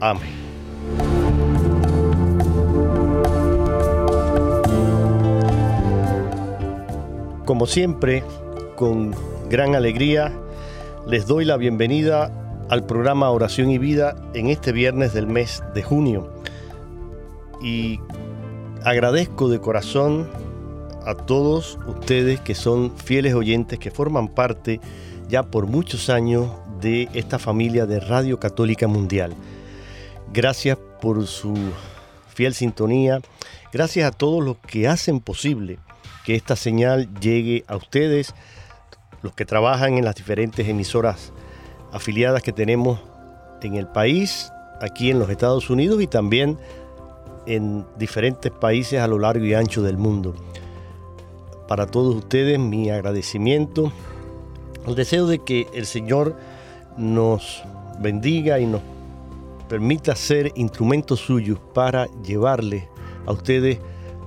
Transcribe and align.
Amén. 0.00 0.46
Como 7.44 7.66
siempre, 7.66 8.24
con 8.74 9.14
gran 9.48 9.74
alegría, 9.74 10.32
les 11.06 11.26
doy 11.26 11.44
la 11.44 11.56
bienvenida 11.56 12.30
al 12.68 12.84
programa 12.84 13.30
Oración 13.30 13.70
y 13.70 13.78
Vida 13.78 14.16
en 14.34 14.48
este 14.48 14.72
viernes 14.72 15.14
del 15.14 15.28
mes 15.28 15.62
de 15.74 15.82
junio. 15.82 16.28
Y 17.62 18.00
agradezco 18.84 19.48
de 19.48 19.60
corazón 19.60 20.28
a 21.06 21.14
todos 21.14 21.78
ustedes 21.86 22.40
que 22.40 22.54
son 22.54 22.96
fieles 22.96 23.34
oyentes, 23.34 23.78
que 23.78 23.92
forman 23.92 24.28
parte 24.28 24.80
ya 25.28 25.44
por 25.44 25.66
muchos 25.66 26.10
años 26.10 26.50
de 26.80 27.08
esta 27.14 27.38
familia 27.38 27.86
de 27.86 28.00
Radio 28.00 28.40
Católica 28.40 28.88
Mundial. 28.88 29.34
Gracias 30.32 30.76
por 31.00 31.26
su 31.26 31.54
fiel 32.28 32.54
sintonía. 32.54 33.20
Gracias 33.72 34.06
a 34.06 34.16
todos 34.16 34.44
los 34.44 34.58
que 34.58 34.88
hacen 34.88 35.20
posible 35.20 35.78
que 36.24 36.34
esta 36.34 36.56
señal 36.56 37.08
llegue 37.20 37.64
a 37.68 37.76
ustedes, 37.76 38.34
los 39.22 39.32
que 39.32 39.44
trabajan 39.44 39.94
en 39.94 40.04
las 40.04 40.16
diferentes 40.16 40.68
emisoras 40.68 41.32
afiliadas 41.92 42.42
que 42.42 42.52
tenemos 42.52 43.00
en 43.62 43.74
el 43.74 43.86
país, 43.86 44.50
aquí 44.80 45.10
en 45.10 45.18
los 45.18 45.30
Estados 45.30 45.70
Unidos 45.70 46.02
y 46.02 46.06
también 46.06 46.58
en 47.46 47.86
diferentes 47.96 48.50
países 48.50 49.00
a 49.00 49.06
lo 49.06 49.18
largo 49.18 49.44
y 49.44 49.54
ancho 49.54 49.82
del 49.82 49.96
mundo. 49.96 50.34
Para 51.68 51.86
todos 51.86 52.14
ustedes 52.14 52.58
mi 52.58 52.90
agradecimiento, 52.90 53.92
el 54.86 54.94
deseo 54.94 55.26
de 55.26 55.38
que 55.38 55.68
el 55.74 55.86
Señor 55.86 56.36
nos 56.96 57.62
bendiga 58.00 58.58
y 58.58 58.66
nos 58.66 58.82
permita 59.68 60.14
ser 60.14 60.52
instrumento 60.56 61.16
suyo 61.16 61.58
para 61.72 62.06
llevarle 62.22 62.88
a 63.26 63.32
ustedes 63.32 63.78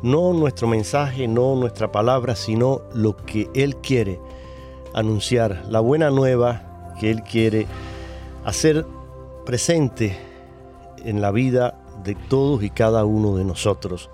no 0.01 0.33
nuestro 0.33 0.67
mensaje, 0.67 1.27
no 1.27 1.55
nuestra 1.55 1.91
palabra, 1.91 2.35
sino 2.35 2.81
lo 2.93 3.15
que 3.15 3.49
Él 3.53 3.77
quiere 3.77 4.19
anunciar, 4.93 5.65
la 5.69 5.79
buena 5.79 6.09
nueva 6.09 6.95
que 6.99 7.11
Él 7.11 7.23
quiere 7.23 7.67
hacer 8.43 8.85
presente 9.45 10.17
en 11.03 11.21
la 11.21 11.31
vida 11.31 11.77
de 12.03 12.15
todos 12.15 12.63
y 12.63 12.69
cada 12.69 13.05
uno 13.05 13.35
de 13.35 13.45
nosotros. 13.45 14.09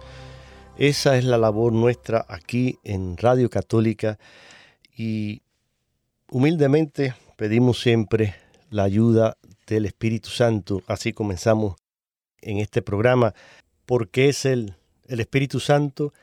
Esa 0.77 1.17
es 1.17 1.23
la 1.23 1.37
labor 1.37 1.71
nuestra 1.71 2.25
aquí 2.27 2.79
en 2.83 3.17
Radio 3.17 3.49
Católica 3.49 4.19
y 4.95 5.41
humildemente 6.29 7.13
pedimos 7.37 7.79
siempre 7.79 8.35
la 8.69 8.83
ayuda 8.83 9.37
del 9.67 9.85
Espíritu 9.85 10.29
Santo. 10.29 10.81
Así 10.87 11.13
comenzamos 11.13 11.75
en 12.41 12.59
este 12.59 12.81
programa, 12.81 13.33
porque 13.85 14.29
es 14.29 14.45
el, 14.45 14.75
el 15.07 15.19
Espíritu 15.19 15.59
Santo 15.59 16.13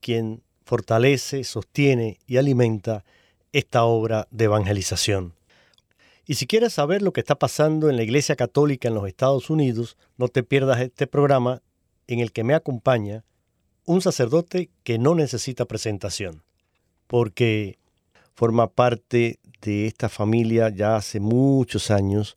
quien 0.00 0.42
fortalece, 0.64 1.44
sostiene 1.44 2.18
y 2.26 2.36
alimenta 2.36 3.04
esta 3.52 3.84
obra 3.84 4.28
de 4.30 4.44
evangelización. 4.44 5.34
Y 6.26 6.34
si 6.34 6.46
quieres 6.46 6.74
saber 6.74 7.00
lo 7.00 7.12
que 7.12 7.20
está 7.20 7.36
pasando 7.36 7.88
en 7.88 7.96
la 7.96 8.02
Iglesia 8.02 8.36
Católica 8.36 8.88
en 8.88 8.94
los 8.94 9.08
Estados 9.08 9.48
Unidos, 9.48 9.96
no 10.18 10.28
te 10.28 10.42
pierdas 10.42 10.80
este 10.80 11.06
programa 11.06 11.62
en 12.06 12.20
el 12.20 12.32
que 12.32 12.44
me 12.44 12.54
acompaña 12.54 13.24
un 13.86 14.02
sacerdote 14.02 14.68
que 14.84 14.98
no 14.98 15.14
necesita 15.14 15.64
presentación, 15.64 16.42
porque 17.06 17.78
forma 18.34 18.66
parte 18.66 19.38
de 19.62 19.86
esta 19.86 20.10
familia 20.10 20.68
ya 20.68 20.96
hace 20.96 21.20
muchos 21.20 21.90
años 21.90 22.36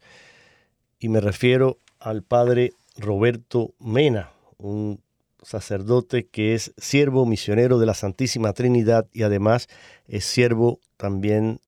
y 1.01 1.09
me 1.09 1.19
refiero 1.19 1.79
al 1.99 2.21
padre 2.21 2.73
Roberto 2.95 3.73
Mena, 3.79 4.31
un 4.59 5.01
sacerdote 5.41 6.27
que 6.27 6.53
es 6.53 6.73
siervo 6.77 7.25
misionero 7.25 7.79
de 7.79 7.87
la 7.87 7.95
Santísima 7.95 8.53
Trinidad 8.53 9.07
y 9.11 9.23
además 9.23 9.67
es 10.07 10.25
siervo 10.25 10.79
también 10.97 11.59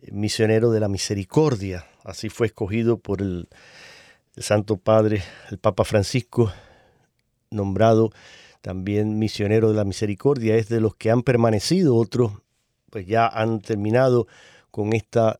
eh, 0.00 0.10
misionero 0.10 0.72
de 0.72 0.80
la 0.80 0.88
misericordia. 0.88 1.86
Así 2.02 2.28
fue 2.28 2.48
escogido 2.48 2.98
por 2.98 3.22
el, 3.22 3.48
el 4.34 4.42
Santo 4.42 4.78
Padre, 4.78 5.22
el 5.52 5.58
Papa 5.58 5.84
Francisco, 5.84 6.52
nombrado 7.50 8.10
también 8.62 9.16
misionero 9.16 9.68
de 9.68 9.76
la 9.76 9.84
misericordia. 9.84 10.56
Es 10.56 10.68
de 10.68 10.80
los 10.80 10.96
que 10.96 11.12
han 11.12 11.22
permanecido, 11.22 11.94
otros 11.94 12.32
pues 12.90 13.06
ya 13.06 13.28
han 13.28 13.60
terminado 13.60 14.26
con 14.72 14.92
esta 14.92 15.38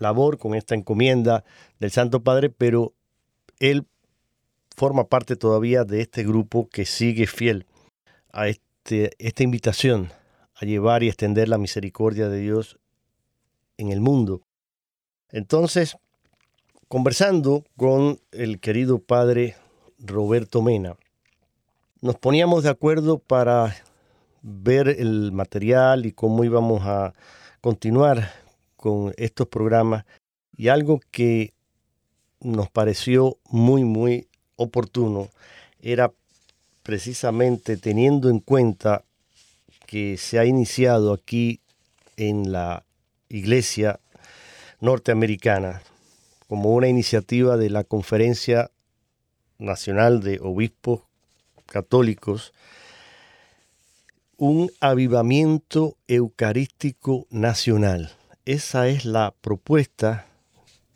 labor, 0.00 0.38
con 0.38 0.54
esta 0.54 0.74
encomienda 0.74 1.44
del 1.78 1.90
Santo 1.90 2.22
Padre, 2.22 2.50
pero 2.50 2.92
él 3.58 3.86
forma 4.76 5.08
parte 5.08 5.36
todavía 5.36 5.84
de 5.84 6.00
este 6.00 6.24
grupo 6.24 6.68
que 6.68 6.86
sigue 6.86 7.26
fiel 7.26 7.66
a 8.32 8.48
este, 8.48 9.12
esta 9.18 9.42
invitación 9.42 10.10
a 10.54 10.64
llevar 10.64 11.02
y 11.02 11.08
extender 11.08 11.48
la 11.48 11.58
misericordia 11.58 12.28
de 12.28 12.40
Dios 12.40 12.78
en 13.76 13.90
el 13.90 14.00
mundo. 14.00 14.42
Entonces, 15.30 15.96
conversando 16.88 17.64
con 17.76 18.20
el 18.32 18.60
querido 18.60 18.98
padre 18.98 19.56
Roberto 19.98 20.62
Mena, 20.62 20.96
nos 22.00 22.16
poníamos 22.16 22.62
de 22.64 22.70
acuerdo 22.70 23.18
para 23.18 23.76
ver 24.42 24.88
el 24.88 25.32
material 25.32 26.06
y 26.06 26.12
cómo 26.12 26.44
íbamos 26.44 26.82
a 26.84 27.12
continuar 27.60 28.32
con 28.80 29.12
estos 29.18 29.46
programas 29.46 30.06
y 30.56 30.68
algo 30.68 31.00
que 31.10 31.52
nos 32.40 32.70
pareció 32.70 33.36
muy, 33.50 33.84
muy 33.84 34.26
oportuno 34.56 35.28
era 35.82 36.10
precisamente 36.82 37.76
teniendo 37.76 38.30
en 38.30 38.38
cuenta 38.38 39.04
que 39.86 40.16
se 40.16 40.38
ha 40.38 40.46
iniciado 40.46 41.12
aquí 41.12 41.60
en 42.16 42.52
la 42.52 42.86
iglesia 43.28 44.00
norteamericana 44.80 45.82
como 46.48 46.74
una 46.74 46.88
iniciativa 46.88 47.58
de 47.58 47.68
la 47.68 47.84
Conferencia 47.84 48.70
Nacional 49.58 50.22
de 50.22 50.40
Obispos 50.40 51.02
Católicos, 51.66 52.54
un 54.38 54.70
avivamiento 54.80 55.98
eucarístico 56.08 57.26
nacional. 57.28 58.16
Esa 58.46 58.88
es 58.88 59.04
la 59.04 59.34
propuesta 59.40 60.26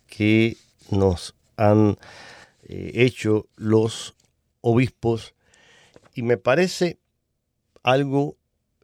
que 0.07 0.57
nos 0.89 1.35
han 1.57 1.97
eh, 2.63 2.91
hecho 2.95 3.47
los 3.55 4.15
obispos 4.61 5.33
y 6.15 6.23
me 6.23 6.37
parece 6.37 6.97
algo 7.83 8.35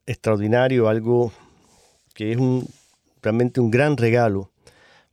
extraordinario, 0.06 0.90
algo 0.90 1.32
que 2.14 2.34
es 2.34 2.38
realmente 3.22 3.60
un 3.60 3.72
gran 3.72 3.98
regalo 3.98 4.52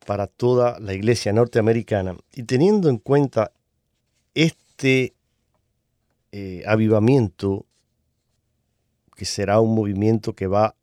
para 0.05 0.27
toda 0.27 0.79
la 0.79 0.93
iglesia 0.93 1.33
norteamericana. 1.33 2.15
Y 2.33 2.43
teniendo 2.43 2.89
en 2.89 2.97
cuenta 2.97 3.51
este 4.35 5.13
eh, 6.31 6.63
avivamiento, 6.67 7.65
que 9.15 9.25
será 9.25 9.59
un 9.59 9.73
movimiento 9.73 10.33
que 10.33 10.47
va 10.47 10.75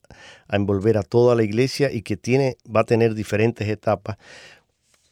a 0.48 0.56
envolver 0.56 0.98
a 0.98 1.02
toda 1.02 1.34
la 1.34 1.42
iglesia 1.42 1.92
y 1.92 2.02
que 2.02 2.16
tiene, 2.16 2.56
va 2.74 2.80
a 2.80 2.84
tener 2.84 3.14
diferentes 3.14 3.68
etapas. 3.68 4.18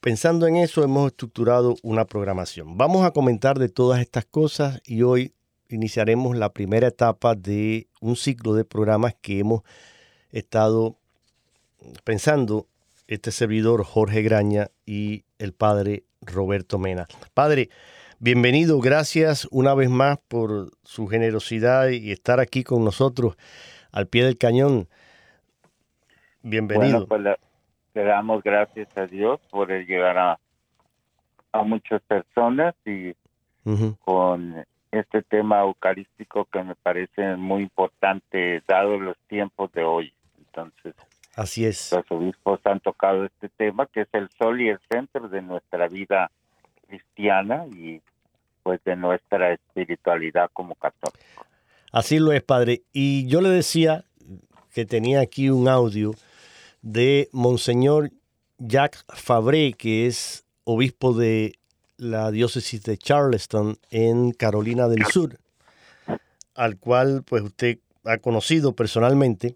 Pensando 0.01 0.47
en 0.47 0.57
eso, 0.57 0.85
hemos 0.85 1.07
estructurado 1.07 1.77
una 1.83 2.05
programación. 2.05 2.77
Vamos 2.77 3.07
a 3.07 3.13
comentar 3.13 3.59
de 3.59 3.71
todas 3.71 4.01
estas 4.01 4.27
cosas 4.27 4.83
y 4.85 5.03
hoy 5.03 5.33
iniciaremos 5.71 6.37
la 6.37 6.53
primera 6.53 6.89
etapa 6.89 7.35
de 7.35 7.89
un 8.01 8.17
ciclo 8.17 8.55
de 8.55 8.65
programas 8.65 9.15
que 9.21 9.39
hemos 9.39 9.63
estado 10.31 10.97
pensando 12.05 12.67
este 13.07 13.31
servidor 13.31 13.85
Jorge 13.85 14.23
Graña 14.23 14.71
y 14.87 15.25
el 15.39 15.53
padre 15.53 16.05
Roberto 16.23 16.79
Mena. 16.79 17.07
Padre, 17.35 17.69
bienvenido, 18.19 18.81
gracias 18.81 19.47
una 19.51 19.75
vez 19.75 19.91
más 19.91 20.19
por 20.29 20.71
su 20.83 21.07
generosidad 21.07 21.89
y 21.89 22.13
estar 22.13 22.41
aquí 22.41 22.65
con 22.65 22.85
nosotros 22.85 23.37
al 23.95 24.09
pie 24.09 24.25
del 24.25 24.37
cañón. 24.37 24.89
Bienvenido. 26.43 27.07
Bueno, 27.07 27.07
pues 27.07 27.39
le, 27.95 28.05
damos 28.05 28.43
gracias 28.43 28.89
a 28.99 29.07
Dios 29.07 29.41
por 29.51 29.71
llegar 29.71 30.19
a, 30.19 30.39
a 31.53 31.63
muchas 31.63 32.03
personas 32.03 32.75
y 32.85 33.15
con 34.05 34.67
este 34.91 35.23
tema 35.23 35.61
eucarístico 35.61 36.45
que 36.47 36.63
me 36.63 36.75
parece 36.75 37.37
muy 37.37 37.63
importante 37.63 38.63
dado 38.67 38.99
los 38.99 39.17
tiempos 39.29 39.73
de 39.73 39.85
hoy. 39.85 40.13
Entonces, 40.39 40.95
así 41.37 41.65
es. 41.65 41.93
Los 41.93 42.05
obispos 42.11 42.61
han 42.65 42.81
tocado 42.81 43.25
este 43.25 43.49
tema 43.49 43.87
que 43.87 44.03
es 44.03 44.09
el 44.13 44.29
sol 44.37 44.61
y 44.61 44.69
el 44.69 44.81
centro 44.91 45.29
de 45.29 45.41
nuestra 45.41 45.87
vida 45.89 46.31
cristiana 46.89 47.65
y 47.69 48.03
pues 48.65 48.83
de 48.85 48.97
nuestra 48.97 49.53
espiritualidad 49.53 50.51
como 50.53 50.75
católicos. 50.75 51.54
Así 51.95 52.19
lo 52.19 52.33
es, 52.33 52.43
padre. 52.43 52.83
Y 52.93 53.25
yo 53.29 53.41
le 53.41 53.51
decía 53.51 54.05
que 54.73 54.85
tenía 54.85 55.21
aquí 55.21 55.49
un 55.49 55.69
audio 55.69 56.17
de 56.83 57.29
Monseñor 57.31 58.11
Jacques 58.59 59.05
Fabré, 59.11 59.75
que 59.75 60.09
es 60.09 60.45
obispo 60.65 61.13
de 61.13 61.57
la 61.97 62.33
diócesis 62.33 62.83
de 62.83 62.99
Charleston 62.99 63.79
en 63.91 64.33
Carolina 64.33 64.89
del 64.89 65.07
Sur, 65.07 65.39
al 66.57 66.79
cual 66.79 67.23
pues 67.23 67.45
usted 67.45 67.79
ha 68.03 68.19
conocido 68.19 68.73
personalmente. 68.73 69.55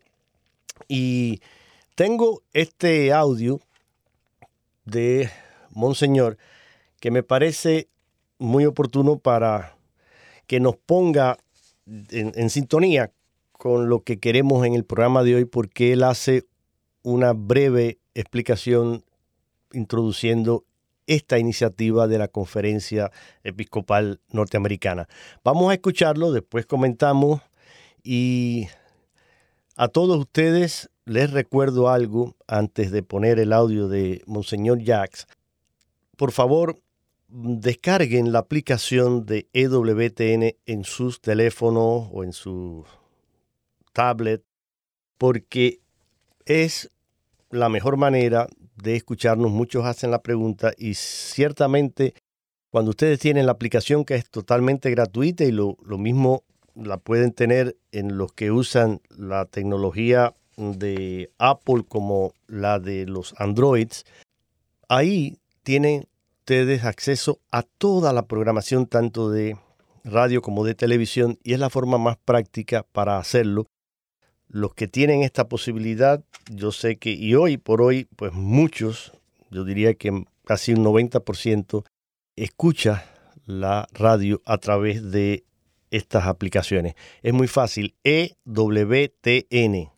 Y 0.86 1.40
tengo 1.96 2.44
este 2.52 3.12
audio 3.12 3.58
de 4.84 5.28
Monseñor 5.70 6.38
que 7.00 7.10
me 7.10 7.24
parece 7.24 7.88
muy 8.38 8.64
oportuno 8.64 9.18
para 9.18 9.76
que 10.46 10.60
nos 10.60 10.76
ponga 10.76 11.36
en, 12.10 12.50
sintonía 12.50 13.12
con 13.52 13.88
lo 13.88 14.02
que 14.02 14.18
queremos 14.18 14.66
en 14.66 14.74
el 14.74 14.84
programa 14.84 15.22
de 15.22 15.36
hoy, 15.36 15.44
porque 15.44 15.92
él 15.92 16.02
hace 16.02 16.44
una 17.02 17.32
breve 17.32 17.98
explicación 18.14 19.04
introduciendo 19.72 20.64
esta 21.06 21.38
iniciativa 21.38 22.06
de 22.06 22.18
la 22.18 22.28
Conferencia 22.28 23.10
Episcopal 23.42 24.20
Norteamericana. 24.30 25.08
Vamos 25.42 25.70
a 25.70 25.74
escucharlo, 25.74 26.32
después 26.32 26.66
comentamos 26.66 27.40
y 28.02 28.68
a 29.76 29.88
todos 29.88 30.18
ustedes 30.18 30.90
les 31.04 31.30
recuerdo 31.30 31.88
algo 31.88 32.36
antes 32.46 32.90
de 32.90 33.02
poner 33.02 33.38
el 33.38 33.52
audio 33.52 33.88
de 33.88 34.22
Monseñor 34.26 34.82
Jacques. 34.82 35.26
Por 36.16 36.32
favor, 36.32 36.78
descarguen 37.28 38.32
la 38.32 38.40
aplicación 38.40 39.26
de 39.26 39.48
EWTN 39.52 40.56
en 40.66 40.84
sus 40.84 41.20
teléfonos 41.20 42.08
o 42.12 42.24
en 42.24 42.32
su 42.32 42.84
tablet 43.92 44.42
porque 45.18 45.80
es 46.46 46.90
la 47.50 47.68
mejor 47.68 47.96
manera 47.96 48.48
de 48.76 48.96
escucharnos. 48.96 49.50
Muchos 49.50 49.84
hacen 49.84 50.10
la 50.10 50.22
pregunta 50.22 50.72
y 50.76 50.94
ciertamente 50.94 52.14
cuando 52.70 52.90
ustedes 52.90 53.18
tienen 53.18 53.46
la 53.46 53.52
aplicación 53.52 54.04
que 54.04 54.14
es 54.14 54.28
totalmente 54.30 54.90
gratuita 54.90 55.44
y 55.44 55.52
lo, 55.52 55.76
mismo 55.84 56.44
la 56.74 56.98
pueden 56.98 57.32
tener 57.32 57.76
en 57.92 58.18
los 58.18 58.32
que 58.32 58.50
usan 58.50 59.00
la 59.10 59.46
tecnología 59.46 60.34
de 60.56 61.30
Apple 61.38 61.84
como 61.88 62.34
la 62.46 62.78
de 62.78 63.06
los 63.06 63.34
Androids, 63.38 64.04
ahí 64.88 65.38
tienen 65.62 66.08
ustedes 66.48 66.84
acceso 66.84 67.42
a 67.52 67.62
toda 67.62 68.14
la 68.14 68.22
programación 68.26 68.86
tanto 68.86 69.28
de 69.28 69.58
radio 70.02 70.40
como 70.40 70.64
de 70.64 70.74
televisión 70.74 71.38
y 71.42 71.52
es 71.52 71.58
la 71.60 71.68
forma 71.68 71.98
más 71.98 72.16
práctica 72.16 72.86
para 72.90 73.18
hacerlo 73.18 73.66
los 74.48 74.72
que 74.72 74.88
tienen 74.88 75.20
esta 75.20 75.46
posibilidad, 75.46 76.24
yo 76.50 76.72
sé 76.72 76.96
que, 76.96 77.10
y 77.10 77.34
hoy 77.34 77.58
por 77.58 77.82
hoy, 77.82 78.08
pues 78.16 78.32
muchos, 78.32 79.12
yo 79.50 79.62
diría 79.64 79.92
que 79.92 80.24
casi 80.46 80.72
un 80.72 80.82
90%, 80.82 81.84
escucha 82.34 83.04
la 83.44 83.86
radio 83.92 84.40
a 84.46 84.56
través 84.56 85.10
de 85.10 85.44
estas 85.90 86.24
aplicaciones. 86.24 86.94
Es 87.22 87.34
muy 87.34 87.46
fácil, 87.46 87.94
EWTN. 88.04 89.90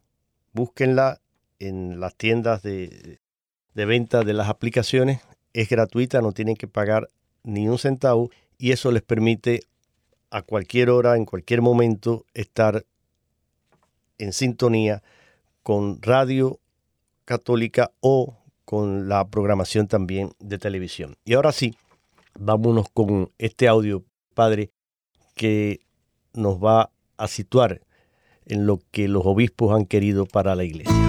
Búsquenla 0.53 1.21
en 1.61 2.01
las 2.01 2.17
tiendas 2.17 2.61
de, 2.65 3.21
de 3.75 3.85
venta 3.85 4.25
de 4.25 4.33
las 4.33 4.49
aplicaciones. 4.49 5.21
Es 5.53 5.69
gratuita, 5.69 6.21
no 6.21 6.33
tienen 6.33 6.57
que 6.57 6.69
pagar 6.69 7.11
ni 7.43 7.69
un 7.69 7.79
centavo 7.79 8.31
y 8.59 8.73
eso 8.73 8.93
les 8.93 9.03
permite 9.03 9.63
a 10.31 10.43
cualquier 10.43 10.91
hora, 10.91 11.17
en 11.17 11.25
cualquier 11.25 11.63
momento, 11.63 12.25
estar 12.35 12.85
en 14.19 14.33
sintonía 14.33 15.03
con 15.63 16.01
Radio 16.03 16.61
Católica 17.25 17.91
o 18.01 18.37
con 18.65 19.09
la 19.09 19.27
programación 19.29 19.89
también 19.89 20.33
de 20.39 20.59
televisión. 20.59 21.17
Y 21.25 21.35
ahora 21.35 21.53
sí, 21.53 21.75
vámonos 22.39 22.89
con 22.93 23.31
este 23.39 23.67
audio, 23.67 24.05
Padre, 24.35 24.71
que 25.35 25.81
nos 26.35 26.63
va 26.63 26.91
a 27.17 27.29
situar 27.29 27.81
en 28.47 28.67
lo 28.67 28.81
que 28.91 29.09
los 29.09 29.27
obispos 29.27 29.75
han 29.75 29.87
querido 29.87 30.27
para 30.27 30.55
la 30.55 30.65
iglesia. 30.65 31.00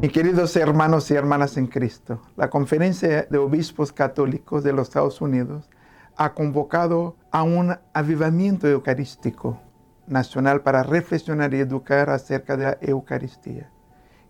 Mis 0.00 0.12
queridos 0.12 0.54
hermanos 0.54 1.10
y 1.10 1.14
hermanas 1.14 1.56
en 1.56 1.66
Cristo, 1.66 2.22
la 2.36 2.48
Conferencia 2.50 3.26
de 3.28 3.38
Obispos 3.38 3.92
Católicos 3.92 4.62
de 4.62 4.72
los 4.72 4.86
Estados 4.86 5.20
Unidos 5.20 5.68
ha 6.16 6.34
convocado 6.34 7.16
a 7.32 7.42
un 7.42 7.76
avivamiento 7.92 8.68
eucarístico 8.68 9.60
nacional 10.06 10.60
para 10.62 10.84
reflexionar 10.84 11.52
y 11.52 11.58
educar 11.58 12.10
acerca 12.10 12.56
de 12.56 12.64
la 12.64 12.78
Eucaristía 12.80 13.72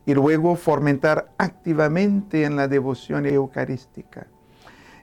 y 0.06 0.14
luego 0.14 0.56
fomentar 0.56 1.32
activamente 1.37 2.44
en 2.44 2.56
la 2.56 2.66
devoción 2.66 3.26
eucarística. 3.26 4.26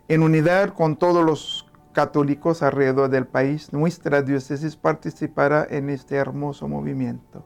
En 0.08 0.24
unidad 0.24 0.74
con 0.74 0.96
todos 0.96 1.24
los 1.24 1.68
católicos 1.94 2.64
alrededor 2.64 3.12
del 3.12 3.28
país, 3.28 3.72
nuestra 3.72 4.24
diócesis 4.24 4.76
participará 4.76 5.68
en 5.70 5.92
este 5.92 6.16
hermoso 6.16 6.68
movimiento. 6.68 7.46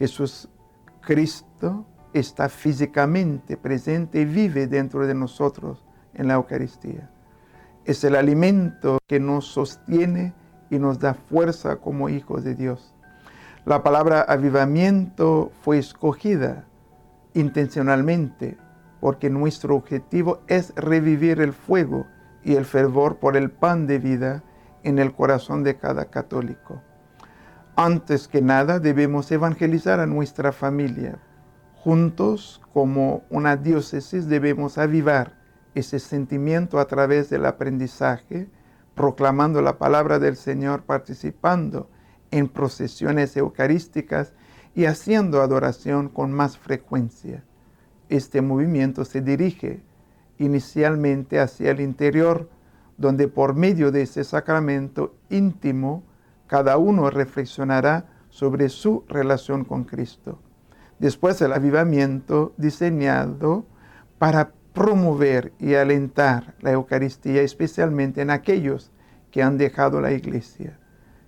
Jesús 0.00 0.48
Cristo 1.00 1.86
está 2.12 2.48
físicamente 2.48 3.56
presente 3.56 4.20
y 4.20 4.24
vive 4.24 4.66
dentro 4.66 5.06
de 5.06 5.14
nosotros 5.14 5.84
en 6.14 6.28
la 6.28 6.34
Eucaristía. 6.34 7.10
Es 7.84 8.04
el 8.04 8.16
alimento 8.16 8.98
que 9.06 9.20
nos 9.20 9.46
sostiene 9.46 10.34
y 10.70 10.78
nos 10.78 10.98
da 10.98 11.14
fuerza 11.14 11.76
como 11.76 12.08
hijos 12.08 12.44
de 12.44 12.54
Dios. 12.54 12.94
La 13.64 13.82
palabra 13.82 14.22
avivamiento 14.22 15.52
fue 15.62 15.78
escogida 15.78 16.64
intencionalmente 17.34 18.56
porque 19.00 19.30
nuestro 19.30 19.76
objetivo 19.76 20.40
es 20.46 20.74
revivir 20.76 21.40
el 21.40 21.52
fuego 21.52 22.06
y 22.42 22.54
el 22.54 22.64
fervor 22.64 23.16
por 23.16 23.36
el 23.36 23.50
pan 23.50 23.86
de 23.86 23.98
vida 23.98 24.42
en 24.82 24.98
el 24.98 25.12
corazón 25.12 25.62
de 25.62 25.76
cada 25.76 26.06
católico. 26.06 26.82
Antes 27.76 28.28
que 28.28 28.42
nada 28.42 28.78
debemos 28.78 29.30
evangelizar 29.30 30.00
a 30.00 30.06
nuestra 30.06 30.52
familia, 30.52 31.18
Juntos, 31.82 32.60
como 32.74 33.22
una 33.30 33.56
diócesis, 33.56 34.28
debemos 34.28 34.76
avivar 34.76 35.38
ese 35.74 35.98
sentimiento 35.98 36.78
a 36.78 36.86
través 36.86 37.30
del 37.30 37.46
aprendizaje, 37.46 38.50
proclamando 38.94 39.62
la 39.62 39.78
palabra 39.78 40.18
del 40.18 40.36
Señor, 40.36 40.82
participando 40.82 41.88
en 42.30 42.48
procesiones 42.48 43.34
eucarísticas 43.34 44.34
y 44.74 44.84
haciendo 44.84 45.40
adoración 45.40 46.10
con 46.10 46.32
más 46.34 46.58
frecuencia. 46.58 47.44
Este 48.10 48.42
movimiento 48.42 49.06
se 49.06 49.22
dirige 49.22 49.82
inicialmente 50.36 51.40
hacia 51.40 51.70
el 51.70 51.80
interior, 51.80 52.50
donde 52.98 53.26
por 53.26 53.54
medio 53.54 53.90
de 53.90 54.02
ese 54.02 54.24
sacramento 54.24 55.14
íntimo, 55.30 56.02
cada 56.46 56.76
uno 56.76 57.08
reflexionará 57.08 58.04
sobre 58.28 58.68
su 58.68 59.02
relación 59.08 59.64
con 59.64 59.84
Cristo. 59.84 60.40
Después 61.00 61.40
el 61.40 61.54
avivamiento 61.54 62.52
diseñado 62.58 63.64
para 64.18 64.52
promover 64.74 65.52
y 65.58 65.74
alentar 65.74 66.54
la 66.60 66.72
Eucaristía, 66.72 67.40
especialmente 67.40 68.20
en 68.20 68.30
aquellos 68.30 68.92
que 69.30 69.42
han 69.42 69.56
dejado 69.56 70.02
la 70.02 70.12
iglesia. 70.12 70.78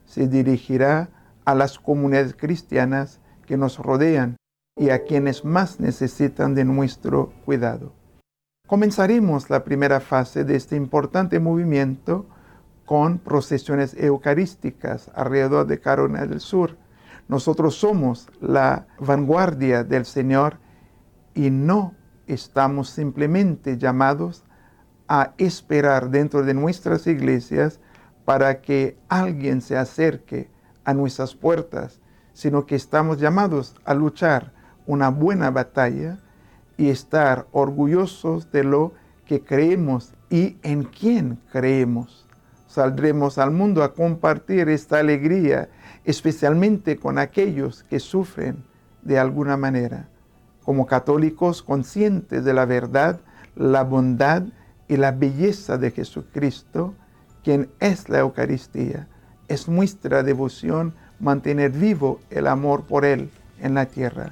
Se 0.05 0.29
dirigirá 0.29 1.09
a 1.47 1.55
las 1.55 1.79
comunidades 1.79 2.35
cristianas 2.37 3.21
que 3.47 3.57
nos 3.57 3.79
rodean 3.79 4.37
y 4.77 4.91
a 4.91 5.05
quienes 5.05 5.43
más 5.45 5.81
necesitan 5.81 6.55
de 6.55 6.65
nuestro 6.65 7.33
cuidado. 7.47 7.95
Comenzaremos 8.67 9.49
la 9.49 9.65
primera 9.65 10.01
fase 10.01 10.45
de 10.45 10.57
este 10.57 10.77
importante 10.77 11.41
movimiento 11.41 12.27
con 12.85 13.19
procesiones 13.19 13.95
eucarísticas 13.99 15.11
alrededor 15.15 15.67
de 15.67 15.81
Carolina 15.81 16.27
del 16.27 16.41
Sur. 16.41 16.77
Nosotros 17.33 17.77
somos 17.77 18.29
la 18.43 18.87
vanguardia 18.99 19.85
del 19.85 20.05
Señor 20.05 20.59
y 21.35 21.49
no 21.49 21.95
estamos 22.27 22.91
simplemente 22.91 23.79
llamados 23.79 24.45
a 25.09 25.33
esperar 25.39 26.11
dentro 26.11 26.43
de 26.43 26.53
nuestras 26.53 27.07
iglesias 27.07 27.81
para 28.27 28.61
que 28.61 28.99
alguien 29.09 29.63
se 29.63 29.79
acerque 29.79 30.51
a 30.85 30.93
nuestras 30.93 31.35
puertas, 31.35 32.03
sino 32.35 32.67
que 32.67 32.75
estamos 32.75 33.19
llamados 33.19 33.77
a 33.87 33.95
luchar 33.95 34.53
una 34.87 35.09
buena 35.09 35.51
batalla 35.51 36.19
y 36.77 36.91
estar 36.91 37.47
orgullosos 37.53 38.53
de 38.53 38.65
lo 38.65 38.93
que 39.25 39.43
creemos 39.43 40.13
y 40.29 40.59
en 40.63 40.85
quién 40.85 41.39
creemos. 41.51 42.29
Saldremos 42.67 43.39
al 43.39 43.53
mundo 43.53 43.83
a 43.83 43.95
compartir 43.95 44.69
esta 44.69 44.99
alegría, 44.99 45.71
especialmente 46.05 46.97
con 46.97 47.19
aquellos 47.19 47.85
que 47.85 48.01
sufren 48.01 48.65
de 49.03 49.19
alguna 49.19 49.57
manera. 49.57 50.09
Como 50.65 50.87
católicos 50.87 51.63
conscientes 51.63 52.45
de 52.45 52.55
la 52.55 52.67
verdad, 52.67 53.21
la 53.57 53.83
bondad 53.85 54.45
y 54.89 54.97
la 54.97 55.13
belleza 55.13 55.79
de 55.79 55.91
Jesucristo, 55.91 56.95
quien 57.43 57.71
es 57.81 58.09
la 58.09 58.21
Eucaristía, 58.21 59.09
es 59.49 59.69
nuestra 59.69 60.23
devoción 60.23 60.95
mantener 61.19 61.71
vivo 61.71 62.21
el 62.31 62.47
amor 62.47 62.85
por 62.85 63.05
Él 63.05 63.31
en 63.61 63.75
la 63.75 63.87
tierra, 63.87 64.31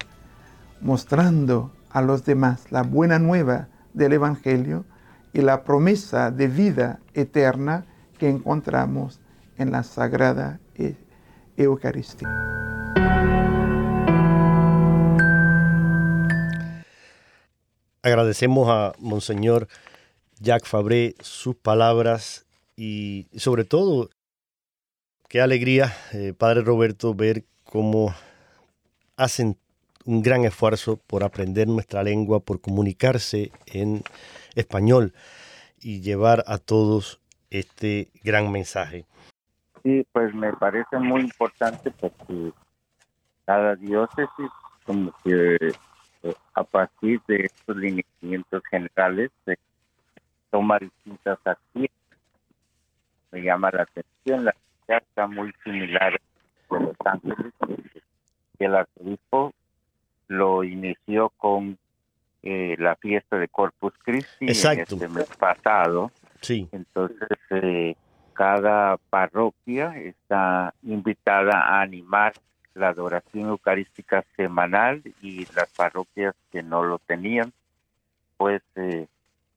mostrando 0.80 1.72
a 1.90 2.02
los 2.02 2.24
demás 2.24 2.70
la 2.70 2.82
buena 2.82 3.18
nueva 3.18 3.68
del 3.94 4.12
Evangelio 4.12 4.84
y 5.32 5.40
la 5.40 5.64
promesa 5.64 6.30
de 6.30 6.48
vida 6.48 7.00
eterna 7.14 7.84
que 8.18 8.28
encontramos 8.28 9.20
en 9.56 9.72
la 9.72 9.82
Sagrada 9.82 10.60
Eucaristía. 11.62 12.28
Agradecemos 18.02 18.68
a 18.70 18.92
Monseñor 18.98 19.68
Jacques 20.40 20.68
Fabré 20.68 21.14
sus 21.20 21.54
palabras 21.54 22.46
y 22.76 23.26
sobre 23.36 23.64
todo, 23.64 24.08
qué 25.28 25.42
alegría, 25.42 25.94
eh, 26.14 26.32
Padre 26.36 26.62
Roberto, 26.62 27.14
ver 27.14 27.44
cómo 27.64 28.14
hacen 29.16 29.58
un 30.06 30.22
gran 30.22 30.46
esfuerzo 30.46 30.96
por 30.96 31.24
aprender 31.24 31.68
nuestra 31.68 32.02
lengua, 32.02 32.40
por 32.40 32.62
comunicarse 32.62 33.52
en 33.66 34.02
español 34.54 35.12
y 35.78 36.00
llevar 36.00 36.42
a 36.46 36.56
todos 36.56 37.20
este 37.50 38.08
gran 38.22 38.50
mensaje. 38.50 39.04
Sí, 39.82 40.06
pues 40.12 40.34
me 40.34 40.52
parece 40.52 40.98
muy 40.98 41.22
importante 41.22 41.90
porque 41.90 42.52
cada 43.46 43.76
diócesis 43.76 44.50
como 44.84 45.12
que 45.24 45.56
eh, 46.22 46.34
a 46.54 46.64
partir 46.64 47.20
de 47.26 47.46
estos 47.46 47.76
lineamientos 47.76 48.62
generales 48.70 49.30
se 49.44 49.58
toma 50.50 50.78
distintas 50.78 51.38
acciones. 51.44 51.90
Me 53.30 53.42
llama 53.42 53.70
la 53.72 53.82
atención, 53.82 54.44
la 54.44 54.54
está 54.88 55.26
muy 55.26 55.52
similar 55.64 56.20
de 56.70 56.80
Los 56.80 56.96
Ángeles, 57.04 57.52
que 58.58 58.64
el 58.64 58.74
arzobispo 58.74 59.52
lo 60.28 60.64
inició 60.64 61.30
con 61.30 61.78
eh, 62.42 62.76
la 62.78 62.96
fiesta 62.96 63.36
de 63.36 63.48
Corpus 63.48 63.92
Christi 64.02 64.46
Exacto. 64.46 64.94
este 64.94 65.08
mes 65.08 65.28
pasado. 65.38 66.10
Sí. 66.40 66.68
Entonces, 66.72 67.38
eh, 67.50 67.96
cada 68.40 68.96
parroquia 69.10 69.98
está 69.98 70.72
invitada 70.82 71.60
a 71.60 71.82
animar 71.82 72.32
la 72.72 72.88
adoración 72.88 73.50
eucarística 73.50 74.24
semanal 74.34 75.02
y 75.20 75.44
las 75.54 75.68
parroquias 75.76 76.34
que 76.50 76.62
no 76.62 76.82
lo 76.82 77.00
tenían, 77.00 77.52
pues 78.38 78.62
eh, 78.76 79.08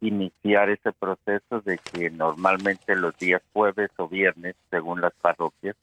iniciar 0.01 0.69
ese 0.69 0.91
proceso 0.91 1.61
de 1.61 1.77
que 1.77 2.09
normalmente 2.09 2.97
los 2.97 3.17
días 3.17 3.41
jueves 3.53 3.89
o 3.95 4.09
viernes, 4.09 4.55
según 4.69 4.99
las 4.99 5.13
parroquias, 5.13 5.77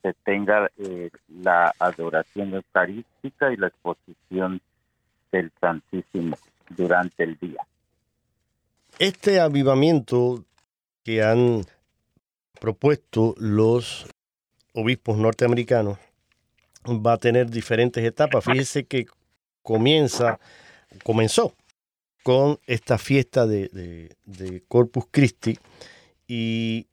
se 0.00 0.14
tenga 0.24 0.70
eh, 0.78 1.10
la 1.28 1.74
adoración 1.78 2.54
eucarística 2.54 3.52
y 3.52 3.58
la 3.58 3.66
exposición 3.66 4.62
del 5.30 5.52
Santísimo 5.60 6.38
durante 6.70 7.22
el 7.22 7.36
día. 7.36 7.60
Este 8.98 9.40
avivamiento 9.40 10.42
que 11.04 11.22
han 11.22 11.66
propuesto 12.64 13.34
los 13.36 14.06
obispos 14.72 15.18
norteamericanos 15.18 15.98
va 16.86 17.12
a 17.12 17.18
tener 17.18 17.50
diferentes 17.50 18.02
etapas. 18.02 18.42
Fíjese 18.42 18.86
que 18.86 19.04
comienza, 19.62 20.40
comenzó 21.02 21.52
con 22.22 22.58
esta 22.66 22.96
fiesta 22.96 23.46
de, 23.46 24.16
de 24.24 24.62
Corpus 24.66 25.04
Christi 25.10 25.58
y 26.26 26.86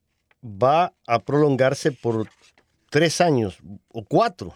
va 0.43 0.91
a 1.07 1.19
prolongarse 1.19 1.93
por 1.93 2.27
tres 2.89 3.21
años 3.21 3.57
o 3.93 4.03
cuatro, 4.03 4.53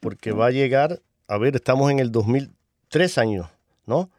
porque 0.00 0.32
va 0.32 0.48
a 0.48 0.50
llegar, 0.50 1.00
a 1.28 1.38
ver, 1.38 1.56
estamos 1.56 1.90
en 1.90 1.98
el 1.98 2.12
2000, 2.12 2.50
tres 2.88 3.16
años, 3.16 3.46
¿no? 3.86 4.10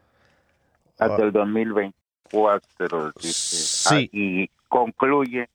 Hasta 0.98 1.22
el 1.22 1.30
2024, 1.30 3.12
Sí. 3.20 3.94
Ah, 3.94 4.00
y 4.10 4.50
concluye 4.68 5.48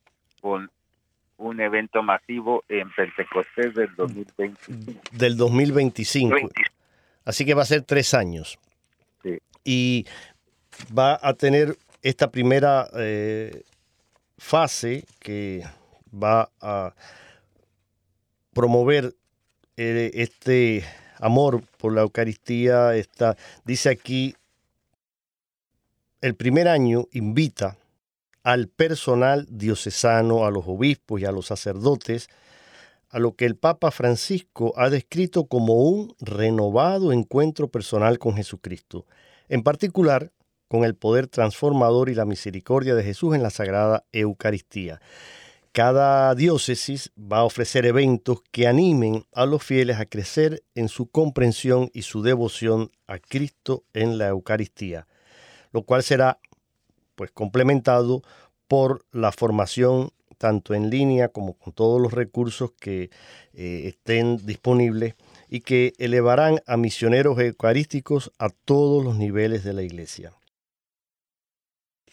con 0.44 0.70
un 1.38 1.62
evento 1.62 2.04
masivo 2.04 2.66
en 2.68 2.92
Pentecostés 2.92 3.74
del 3.74 3.96
2025. 3.96 5.02
Del 5.14 5.38
2025. 5.38 6.36
Así 7.24 7.46
que 7.46 7.54
va 7.54 7.62
a 7.62 7.66
ser 7.66 7.84
tres 7.84 8.14
años. 8.14 8.60
Sí. 9.24 9.40
Y 9.64 10.06
va 10.96 11.18
a 11.22 11.34
tener 11.34 11.78
esta 12.02 12.30
primera 12.30 12.90
eh, 12.94 13.64
fase 14.38 15.06
que 15.20 15.64
va 16.14 16.50
a 16.60 16.94
promover 18.54 19.16
eh, 19.78 20.12
este 20.16 20.84
amor 21.20 21.64
por 21.78 21.94
la 21.94 22.02
Eucaristía. 22.02 22.96
Está, 22.96 23.38
dice 23.64 23.90
aquí, 23.90 24.36
el 26.20 26.36
primer 26.36 26.68
año 26.68 27.06
invita 27.14 27.78
al 28.44 28.68
personal 28.68 29.48
diocesano, 29.50 30.46
a 30.46 30.52
los 30.52 30.66
obispos 30.68 31.22
y 31.22 31.26
a 31.26 31.32
los 31.32 31.48
sacerdotes, 31.48 32.30
a 33.10 33.20
lo 33.20 33.36
que 33.36 33.46
el 33.46 33.56
Papa 33.56 33.92
Francisco 33.92 34.74
ha 34.76 34.90
descrito 34.90 35.46
como 35.46 35.76
un 35.76 36.16
renovado 36.20 37.14
encuentro 37.14 37.70
personal 37.70 38.20
con 38.20 38.36
Jesucristo, 38.36 39.06
en 39.50 39.64
particular 39.64 40.32
con 40.68 40.84
el 40.84 40.96
poder 40.96 41.28
transformador 41.28 42.10
y 42.10 42.16
la 42.16 42.26
misericordia 42.26 42.96
de 42.96 43.04
Jesús 43.04 43.36
en 43.36 43.44
la 43.44 43.52
Sagrada 43.52 44.06
Eucaristía. 44.12 45.00
Cada 45.72 46.34
diócesis 46.36 47.12
va 47.18 47.40
a 47.40 47.44
ofrecer 47.44 47.86
eventos 47.86 48.42
que 48.52 48.68
animen 48.68 49.26
a 49.34 49.46
los 49.46 49.64
fieles 49.64 50.00
a 50.00 50.06
crecer 50.06 50.64
en 50.76 50.88
su 50.88 51.08
comprensión 51.08 51.90
y 51.94 52.04
su 52.04 52.24
devoción 52.24 52.92
a 53.08 53.20
Cristo 53.20 53.84
en 53.94 54.18
la 54.18 54.28
Eucaristía, 54.28 55.08
lo 55.72 55.84
cual 55.84 56.04
será 56.04 56.40
pues 57.16 57.32
complementado 57.32 58.22
por 58.68 59.06
la 59.12 59.32
formación 59.32 60.12
tanto 60.38 60.74
en 60.74 60.90
línea 60.90 61.30
como 61.30 61.54
con 61.54 61.74
todos 61.74 62.02
los 62.02 62.12
recursos 62.12 62.72
que 62.80 63.10
eh, 63.54 63.84
estén 63.86 64.46
disponibles 64.46 65.16
y 65.48 65.62
que 65.62 65.94
elevarán 66.00 66.60
a 66.68 66.76
misioneros 66.76 67.40
eucarísticos 67.40 68.32
a 68.40 68.50
todos 68.50 69.04
los 69.04 69.18
niveles 69.18 69.64
de 69.64 69.74
la 69.74 69.84
iglesia. 69.84 70.34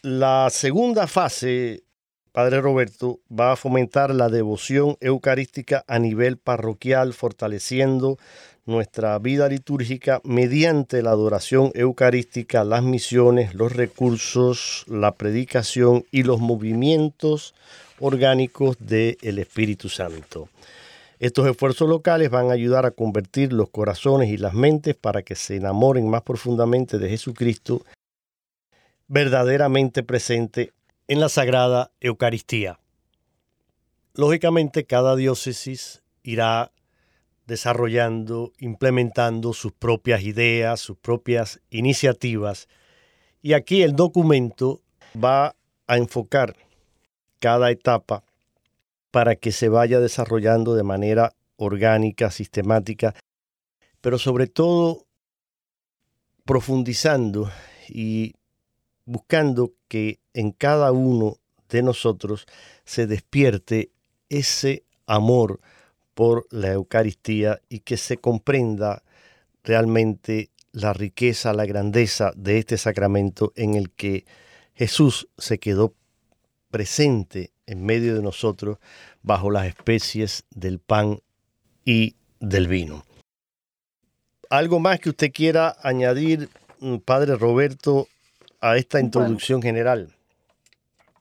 La 0.01 0.49
segunda 0.49 1.07
fase 1.07 1.83
Padre 2.31 2.61
Roberto, 2.61 3.19
va 3.29 3.51
a 3.51 3.55
fomentar 3.57 4.15
la 4.15 4.29
devoción 4.29 4.95
eucarística 5.01 5.83
a 5.87 5.99
nivel 5.99 6.37
parroquial, 6.37 7.13
fortaleciendo 7.13 8.17
nuestra 8.65 9.17
vida 9.19 9.47
litúrgica 9.47 10.21
mediante 10.23 11.01
la 11.01 11.11
adoración 11.11 11.71
eucarística, 11.73 12.63
las 12.63 12.83
misiones, 12.83 13.55
los 13.55 13.73
recursos, 13.73 14.85
la 14.87 15.13
predicación 15.13 16.05
y 16.11 16.23
los 16.23 16.39
movimientos 16.39 17.53
orgánicos 17.99 18.77
del 18.79 19.39
Espíritu 19.39 19.89
Santo. 19.89 20.49
Estos 21.19 21.47
esfuerzos 21.47 21.87
locales 21.87 22.31
van 22.31 22.49
a 22.49 22.53
ayudar 22.53 22.85
a 22.85 22.91
convertir 22.91 23.53
los 23.53 23.69
corazones 23.69 24.29
y 24.29 24.37
las 24.37 24.53
mentes 24.53 24.95
para 24.95 25.21
que 25.21 25.35
se 25.35 25.57
enamoren 25.57 26.09
más 26.09 26.23
profundamente 26.23 26.97
de 26.97 27.09
Jesucristo, 27.09 27.85
verdaderamente 29.07 30.01
presente 30.01 30.73
en 31.07 31.19
la 31.19 31.29
Sagrada 31.29 31.91
Eucaristía. 31.99 32.79
Lógicamente, 34.13 34.85
cada 34.85 35.15
diócesis 35.15 36.01
irá 36.23 36.71
desarrollando, 37.51 38.53
implementando 38.59 39.51
sus 39.51 39.73
propias 39.73 40.23
ideas, 40.23 40.79
sus 40.79 40.95
propias 40.95 41.59
iniciativas. 41.69 42.69
Y 43.41 43.51
aquí 43.51 43.81
el 43.83 43.93
documento 43.93 44.79
va 45.21 45.53
a 45.85 45.97
enfocar 45.97 46.55
cada 47.39 47.69
etapa 47.69 48.23
para 49.11 49.35
que 49.35 49.51
se 49.51 49.67
vaya 49.67 49.99
desarrollando 49.99 50.75
de 50.75 50.83
manera 50.83 51.33
orgánica, 51.57 52.31
sistemática, 52.31 53.15
pero 53.99 54.17
sobre 54.17 54.47
todo 54.47 55.05
profundizando 56.45 57.51
y 57.89 58.35
buscando 59.03 59.73
que 59.89 60.21
en 60.33 60.51
cada 60.51 60.93
uno 60.93 61.35
de 61.67 61.83
nosotros 61.83 62.45
se 62.85 63.07
despierte 63.07 63.91
ese 64.29 64.85
amor 65.05 65.59
por 66.13 66.45
la 66.51 66.71
Eucaristía 66.71 67.59
y 67.69 67.79
que 67.79 67.97
se 67.97 68.17
comprenda 68.17 69.03
realmente 69.63 70.49
la 70.71 70.93
riqueza, 70.93 71.53
la 71.53 71.65
grandeza 71.65 72.31
de 72.35 72.59
este 72.59 72.77
sacramento 72.77 73.51
en 73.55 73.75
el 73.75 73.91
que 73.91 74.25
Jesús 74.73 75.27
se 75.37 75.59
quedó 75.59 75.93
presente 76.69 77.51
en 77.65 77.85
medio 77.85 78.15
de 78.15 78.21
nosotros 78.21 78.77
bajo 79.21 79.51
las 79.51 79.67
especies 79.67 80.45
del 80.49 80.79
pan 80.79 81.19
y 81.85 82.15
del 82.39 82.67
vino. 82.67 83.03
¿Algo 84.49 84.79
más 84.79 84.99
que 84.99 85.09
usted 85.09 85.31
quiera 85.31 85.75
añadir, 85.81 86.49
mm, 86.79 86.97
Padre 86.97 87.35
Roberto, 87.35 88.07
a 88.59 88.77
esta 88.77 88.99
introducción 88.99 89.61
general? 89.61 90.13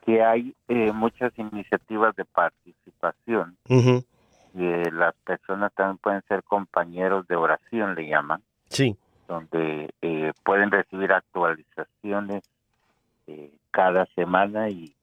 Que 0.04 0.22
hay 0.22 0.54
eh, 0.68 0.92
muchas 0.92 1.32
iniciativas 1.38 2.16
de 2.16 2.24
participación. 2.24 3.56
Las 4.54 5.14
personas 5.24 5.72
también 5.74 5.98
pueden 5.98 6.22
ser 6.28 6.42
compañeros 6.42 7.26
de 7.28 7.36
oración, 7.36 7.94
le 7.94 8.08
llaman. 8.08 8.42
Sí. 8.68 8.96
Donde 9.28 9.90
eh, 10.02 10.32
pueden 10.44 10.70
recibir 10.70 11.12
actualizaciones 11.12 12.42
eh, 13.26 13.52
cada 13.70 14.06
semana 14.14 14.68
y 14.68 14.94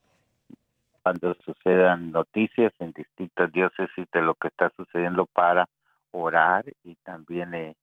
cuando 1.02 1.34
sucedan 1.46 2.12
noticias 2.12 2.74
en 2.80 2.92
distintas 2.92 3.50
diócesis 3.54 4.06
de 4.12 4.22
lo 4.22 4.36
que 4.36 4.50
está 4.50 4.70
sucediendo 4.76 5.26
para 5.26 5.70
orar 6.12 6.66
y 6.84 6.96
también 6.96 7.54
eh, 7.54 7.76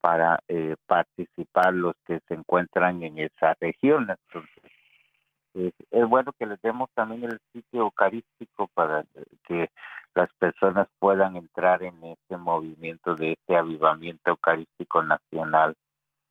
para 0.00 0.40
eh, 0.46 0.76
participar 0.86 1.74
los 1.74 1.96
que 2.06 2.20
se 2.28 2.34
encuentran 2.34 3.02
en 3.02 3.18
esa 3.18 3.56
región. 3.60 4.08
Entonces, 4.08 5.74
es, 5.90 6.08
bueno 6.08 6.32
que 6.38 6.46
les 6.46 6.60
demos 6.62 6.88
también 6.94 7.24
el 7.24 7.40
sitio 7.52 7.80
eucarístico 7.80 8.68
para 8.68 9.04
que 9.48 9.70
las 10.14 10.32
personas 10.38 10.88
puedan 10.98 11.36
entrar 11.36 11.82
en 11.82 12.02
este 12.04 12.36
movimiento 12.36 13.14
de 13.14 13.32
este 13.32 13.56
avivamiento 13.56 14.30
eucarístico 14.30 15.02
nacional 15.02 15.76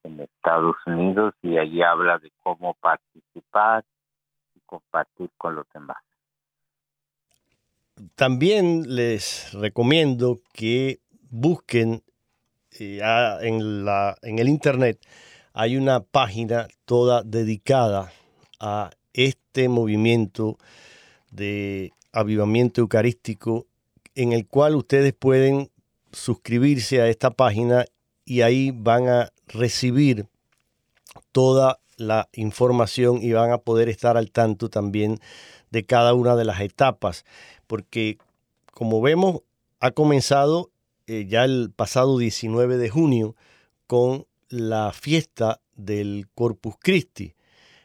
en 0.04 0.20
Estados 0.20 0.76
Unidos 0.86 1.34
y 1.42 1.58
allí 1.58 1.82
habla 1.82 2.18
de 2.20 2.32
cómo 2.44 2.74
participar 2.76 3.84
y 4.56 4.60
compartir 4.65 5.30
con 5.38 5.56
los 5.56 5.65
demás. 5.74 5.98
También 8.15 8.96
les 8.96 9.54
recomiendo 9.54 10.38
que 10.54 11.00
busquen 11.30 12.02
en, 12.72 13.86
la, 13.86 14.15
en 14.22 14.39
el 14.39 14.48
Internet 14.48 15.06
hay 15.54 15.76
una 15.76 16.02
página 16.02 16.68
toda 16.86 17.24
dedicada 17.24 18.12
a 18.60 18.92
este 19.13 19.68
movimiento 19.68 20.58
de 21.32 21.92
avivamiento 22.13 22.82
eucarístico 22.82 23.65
en 24.19 24.34
el 24.34 24.45
cual 24.45 24.75
ustedes 24.75 25.13
pueden 25.13 25.71
suscribirse 26.12 26.99
a 27.01 27.08
esta 27.08 27.32
página 27.32 27.86
y 28.25 28.41
ahí 28.41 28.71
van 28.75 29.08
a 29.08 29.32
recibir 29.47 30.27
toda 31.32 31.79
la 31.95 32.27
información 32.34 33.19
y 33.21 33.32
van 33.32 33.51
a 33.51 33.60
poder 33.60 33.88
estar 33.88 34.17
al 34.17 34.29
tanto 34.32 34.69
también 34.69 35.19
de 35.71 35.86
cada 35.86 36.13
una 36.13 36.36
de 36.36 36.43
las 36.43 36.60
etapas, 36.60 37.23
porque 37.65 38.17
como 38.73 38.99
vemos 38.99 39.41
ha 39.79 39.91
comenzado 39.91 40.69
eh, 41.08 41.25
ya 41.29 41.45
el 41.45 41.71
pasado 41.73 42.17
19 42.17 42.75
de 42.75 42.89
junio 42.89 43.38
con 43.88 44.27
la 44.49 44.91
fiesta 44.91 45.62
del 45.75 46.27
Corpus 46.36 46.75
Christi. 46.82 47.36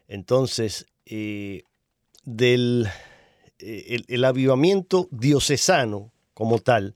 Entonces, 0.09 0.87
eh, 1.07 1.63
del 2.25 2.89
eh, 3.61 4.03
el, 4.09 4.25
avivamiento 4.25 5.09
diocesano 5.13 6.13
como 6.35 6.59
tal 6.59 6.95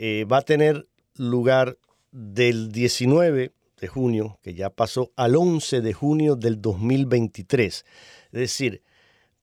va 0.00 0.38
a 0.38 0.42
tener 0.42 0.86
lugar 1.16 1.76
del 2.12 2.72
19 2.72 3.52
de 3.80 3.88
junio, 3.88 4.38
que 4.42 4.54
ya 4.54 4.70
pasó, 4.70 5.12
al 5.16 5.36
11 5.36 5.80
de 5.80 5.92
junio 5.92 6.36
del 6.36 6.60
2023. 6.60 7.84
Es 8.32 8.40
decir, 8.40 8.82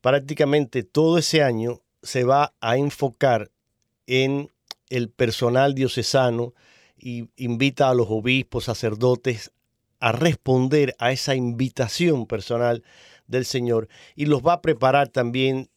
prácticamente 0.01 0.83
todo 0.83 1.17
ese 1.17 1.43
año 1.43 1.81
se 2.03 2.23
va 2.23 2.53
a 2.59 2.77
enfocar 2.77 3.51
en 4.07 4.51
el 4.89 5.09
personal 5.09 5.73
diocesano 5.73 6.53
y 6.97 7.29
invita 7.37 7.89
a 7.89 7.93
los 7.93 8.07
obispos, 8.09 8.65
sacerdotes 8.65 9.51
a 9.99 10.11
responder 10.11 10.95
a 10.99 11.11
esa 11.11 11.35
invitación 11.35 12.27
personal 12.27 12.83
del 13.27 13.45
Señor 13.45 13.87
y 14.15 14.25
los 14.25 14.41
va 14.45 14.53
a 14.53 14.61
preparar 14.61 15.07
también 15.09 15.69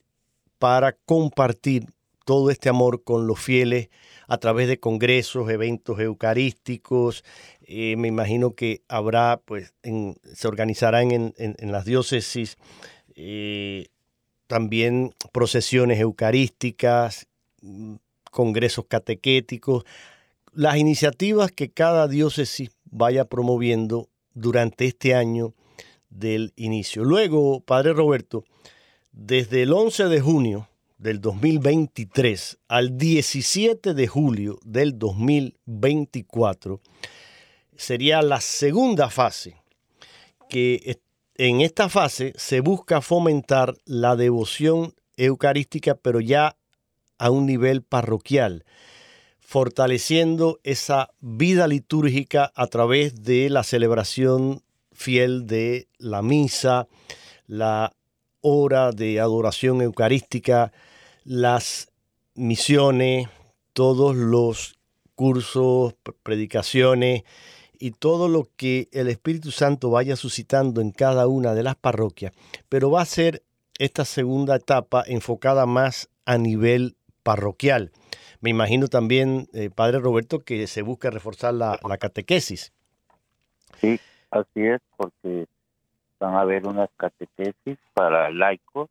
para 0.59 0.92
compartir 0.92 1.87
todo 2.29 2.51
este 2.51 2.69
amor 2.69 3.05
con 3.05 3.27
los 3.27 3.41
fieles 3.41 3.88
a 4.27 4.37
través 4.37 4.69
de 4.69 4.79
congresos, 4.79 5.49
eventos 5.49 5.99
eucarísticos. 5.99 7.25
Eh, 7.62 7.97
me 7.97 8.09
imagino 8.09 8.55
que 8.55 8.83
habrá, 8.87 9.41
pues, 9.43 9.73
se 9.83 10.47
organizarán 10.47 11.11
en, 11.11 11.73
las 11.73 11.87
diócesis 11.87 12.59
eh, 13.14 13.87
también 14.47 15.14
procesiones 15.33 16.01
eucarísticas, 16.01 17.29
congresos 18.31 18.85
catequéticos, 18.87 19.85
las 20.53 20.77
iniciativas 20.77 21.51
que 21.51 21.71
cada 21.71 22.09
diócesis 22.09 22.73
vaya 22.91 23.25
promoviendo 23.25 24.11
durante 24.35 24.85
este 24.85 25.14
año 25.14 25.55
del 26.11 26.53
inicio. 26.57 27.05
Luego, 27.05 27.61
Padre 27.61 27.95
Roberto, 27.95 28.45
desde 29.12 29.62
el 29.62 29.73
11 29.73 30.09
de 30.11 30.21
junio 30.21 30.67
del 30.98 31.20
2023 31.20 32.58
al 32.68 32.98
17 32.98 33.94
de 33.94 34.06
julio 34.06 34.58
del 34.64 34.98
2024 34.98 36.80
sería 37.76 38.20
la 38.20 38.40
segunda 38.40 39.08
fase, 39.08 39.56
que 40.48 40.98
en 41.37 41.61
esta 41.61 41.88
fase 41.88 42.32
se 42.37 42.61
busca 42.61 43.00
fomentar 43.00 43.76
la 43.84 44.16
devoción 44.16 44.94
eucarística, 45.16 45.94
pero 45.94 46.20
ya 46.20 46.56
a 47.18 47.30
un 47.30 47.46
nivel 47.46 47.82
parroquial, 47.82 48.64
fortaleciendo 49.38 50.58
esa 50.64 51.11
vida 51.20 51.68
litúrgica 51.68 52.52
a 52.54 52.66
través 52.66 53.22
de 53.22 53.48
la 53.50 53.62
celebración 53.62 54.62
fiel 54.92 55.46
de 55.46 55.87
la 55.98 56.22
misa, 56.22 56.88
la 57.46 57.94
hora 58.40 58.92
de 58.92 59.20
adoración 59.20 59.83
eucarística, 59.83 60.72
las 61.24 61.92
misiones, 62.35 63.29
todos 63.72 64.16
los 64.16 64.79
cursos, 65.14 65.94
predicaciones 66.22 67.24
y 67.79 67.92
todo 67.92 68.29
lo 68.29 68.48
que 68.57 68.88
el 68.92 69.09
Espíritu 69.09 69.51
Santo 69.51 69.90
vaya 69.90 70.16
suscitando 70.16 70.81
en 70.81 70.90
cada 70.90 71.27
una 71.27 71.55
de 71.55 71.62
las 71.62 71.77
parroquias. 71.77 72.33
Pero 72.68 72.90
va 72.90 73.03
a 73.03 73.07
ser 73.07 73.42
esta 73.79 74.05
segunda 74.05 74.57
etapa 74.57 75.05
enfocada 75.07 75.66
más 75.66 76.09
a 76.24 76.38
nivel 76.38 76.96
parroquial. 77.22 77.92
Me 78.40 78.51
imagino 78.51 78.88
también, 78.88 79.48
eh, 79.53 79.70
Padre 79.70 79.98
Roberto, 79.98 80.40
que 80.40 80.66
se 80.66 80.83
busca 80.83 81.11
reforzar 81.11 81.55
la, 81.55 81.79
catequesis. 81.98 82.72
Sí, 83.81 83.98
así 84.31 84.61
es, 84.62 84.81
porque 84.96 85.46
van 86.18 86.35
a 86.35 86.40
haber 86.40 86.66
unas 86.66 86.90
catequesis 86.96 87.78
para 87.94 88.31
laicos 88.31 88.88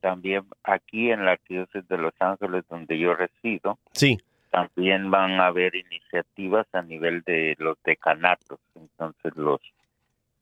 también 0.00 0.44
aquí 0.62 1.10
en 1.10 1.24
la 1.24 1.32
Arquidiócesis 1.32 1.88
de 1.88 1.98
Los 1.98 2.14
Ángeles, 2.20 2.64
donde 2.68 2.98
yo 2.98 3.14
resido, 3.14 3.78
sí. 3.92 4.18
también 4.50 5.10
van 5.10 5.32
a 5.32 5.46
haber 5.46 5.74
iniciativas 5.74 6.66
a 6.72 6.82
nivel 6.82 7.22
de 7.22 7.56
los 7.58 7.76
decanatos. 7.84 8.58
Entonces, 8.74 9.36
los 9.36 9.60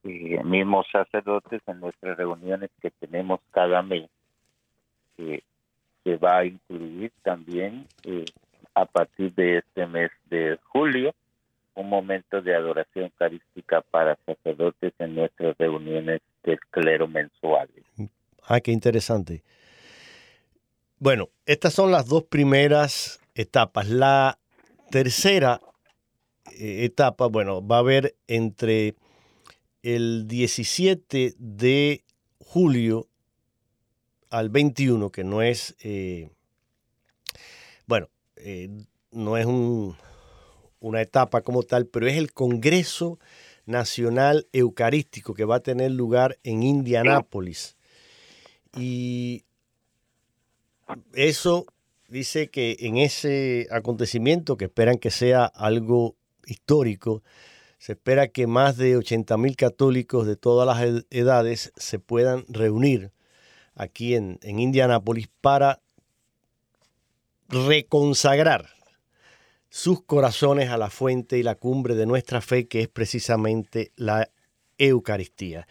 eh, 0.04 0.42
mismos 0.44 0.86
sacerdotes 0.90 1.62
en 1.66 1.80
nuestras 1.80 2.16
reuniones 2.16 2.70
que 2.80 2.90
tenemos 2.90 3.40
cada 3.50 3.82
mes, 3.82 4.08
eh, 5.18 5.40
se 6.04 6.16
va 6.16 6.38
a 6.38 6.44
incluir 6.44 7.10
también 7.22 7.86
eh, 8.04 8.26
a 8.74 8.84
partir 8.84 9.34
de 9.34 9.58
este 9.58 9.86
mes 9.86 10.10
de 10.30 10.58
julio 10.68 11.14
un 11.76 11.88
momento 11.88 12.42
de 12.42 12.54
adoración 12.54 13.04
eucarística 13.04 13.82
para 13.82 14.18
sacerdotes 14.26 14.92
en 14.98 15.14
nuestras 15.14 15.56
reuniones 15.58 16.20
del 16.42 16.58
clero 16.70 17.06
mensuales. 17.06 17.84
Ah, 18.42 18.60
qué 18.60 18.72
interesante. 18.72 19.42
Bueno, 20.98 21.28
estas 21.44 21.74
son 21.74 21.92
las 21.92 22.06
dos 22.06 22.24
primeras 22.24 23.20
etapas. 23.34 23.88
La 23.88 24.38
tercera 24.90 25.60
eh, 26.58 26.84
etapa, 26.84 27.26
bueno, 27.26 27.66
va 27.66 27.76
a 27.76 27.80
haber 27.80 28.16
entre 28.26 28.94
el 29.82 30.26
17 30.26 31.34
de 31.38 32.04
julio 32.38 33.08
al 34.30 34.48
21, 34.48 35.10
que 35.10 35.24
no 35.24 35.42
es, 35.42 35.76
eh, 35.82 36.30
bueno, 37.86 38.08
eh, 38.36 38.70
no 39.10 39.36
es 39.36 39.44
un, 39.46 39.96
una 40.80 41.00
etapa 41.00 41.40
como 41.42 41.62
tal, 41.62 41.86
pero 41.86 42.06
es 42.06 42.16
el 42.16 42.32
Congreso 42.32 43.18
Nacional 43.64 44.46
Eucarístico 44.52 45.34
que 45.34 45.44
va 45.44 45.56
a 45.56 45.60
tener 45.60 45.90
lugar 45.90 46.38
en 46.44 46.62
Indianápolis. 46.62 47.76
Y 48.76 49.44
eso 51.14 51.66
dice 52.08 52.48
que 52.48 52.76
en 52.80 52.98
ese 52.98 53.66
acontecimiento, 53.70 54.56
que 54.56 54.66
esperan 54.66 54.98
que 54.98 55.10
sea 55.10 55.44
algo 55.46 56.16
histórico, 56.46 57.22
se 57.78 57.92
espera 57.92 58.28
que 58.28 58.46
más 58.46 58.76
de 58.76 58.96
80 58.96 59.36
mil 59.36 59.56
católicos 59.56 60.26
de 60.26 60.36
todas 60.36 60.66
las 60.66 61.04
edades 61.10 61.72
se 61.76 61.98
puedan 61.98 62.44
reunir 62.48 63.12
aquí 63.74 64.14
en, 64.14 64.38
en 64.42 64.60
Indianápolis 64.60 65.28
para 65.40 65.80
reconsagrar 67.48 68.75
sus 69.76 70.02
corazones 70.02 70.70
a 70.70 70.78
la 70.78 70.88
fuente 70.88 71.36
y 71.36 71.42
la 71.42 71.54
cumbre 71.54 71.94
de 71.94 72.06
nuestra 72.06 72.40
fe, 72.40 72.66
que 72.66 72.80
es 72.80 72.88
precisamente 72.88 73.92
la 73.94 74.30
Eucaristía. 74.78 75.68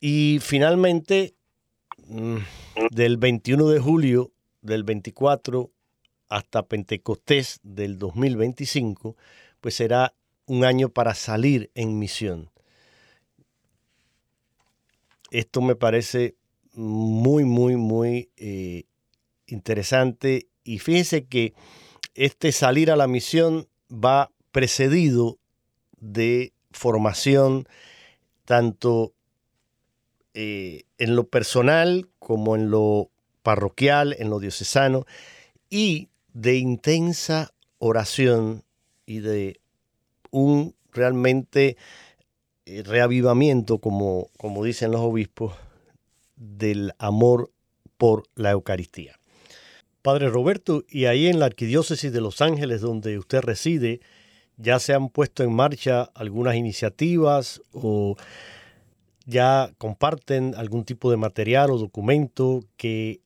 Y 0.00 0.40
finalmente, 0.42 1.36
mm, 2.08 2.38
del 2.90 3.18
21 3.18 3.68
de 3.68 3.78
julio 3.78 4.32
del 4.62 4.82
24 4.82 5.70
hasta 6.28 6.66
Pentecostés 6.66 7.60
del 7.62 8.00
2025, 8.00 9.16
pues 9.60 9.76
será 9.76 10.12
un 10.46 10.64
año 10.64 10.88
para 10.88 11.14
salir 11.14 11.70
en 11.76 12.00
misión. 12.00 12.50
Esto 15.30 15.60
me 15.60 15.76
parece 15.76 16.34
muy, 16.72 17.44
muy, 17.44 17.76
muy 17.76 18.28
eh, 18.38 18.86
interesante 19.46 20.48
y 20.64 20.78
fíjense 20.78 21.26
que 21.26 21.54
este 22.14 22.52
salir 22.52 22.90
a 22.90 22.96
la 22.96 23.06
misión 23.06 23.68
va 23.90 24.30
precedido 24.50 25.38
de 25.98 26.52
formación 26.70 27.66
tanto 28.44 29.12
eh, 30.34 30.82
en 30.98 31.16
lo 31.16 31.28
personal 31.28 32.08
como 32.18 32.56
en 32.56 32.70
lo 32.70 33.10
parroquial, 33.42 34.16
en 34.18 34.30
lo 34.30 34.40
diocesano, 34.40 35.06
y 35.70 36.08
de 36.32 36.56
intensa 36.56 37.52
oración 37.78 38.64
y 39.06 39.20
de 39.20 39.60
un 40.30 40.74
realmente 40.92 41.76
eh, 42.66 42.82
reavivamiento, 42.82 43.78
como, 43.78 44.30
como 44.38 44.64
dicen 44.64 44.90
los 44.90 45.02
obispos, 45.02 45.54
del 46.36 46.92
amor 46.98 47.50
por 47.96 48.24
la 48.34 48.50
Eucaristía. 48.50 49.18
Padre 50.04 50.28
Roberto, 50.28 50.82
y 50.86 51.06
ahí 51.06 51.28
en 51.28 51.38
la 51.38 51.46
Arquidiócesis 51.46 52.12
de 52.12 52.20
Los 52.20 52.42
Ángeles, 52.42 52.82
donde 52.82 53.16
usted 53.16 53.40
reside, 53.40 54.00
ya 54.58 54.78
se 54.78 54.92
han 54.92 55.08
puesto 55.08 55.42
en 55.44 55.54
marcha 55.54 56.10
algunas 56.14 56.56
iniciativas 56.56 57.62
o 57.72 58.14
ya 59.24 59.70
comparten 59.78 60.54
algún 60.58 60.84
tipo 60.84 61.10
de 61.10 61.16
material 61.16 61.70
o 61.70 61.78
documento 61.78 62.60
que 62.76 63.20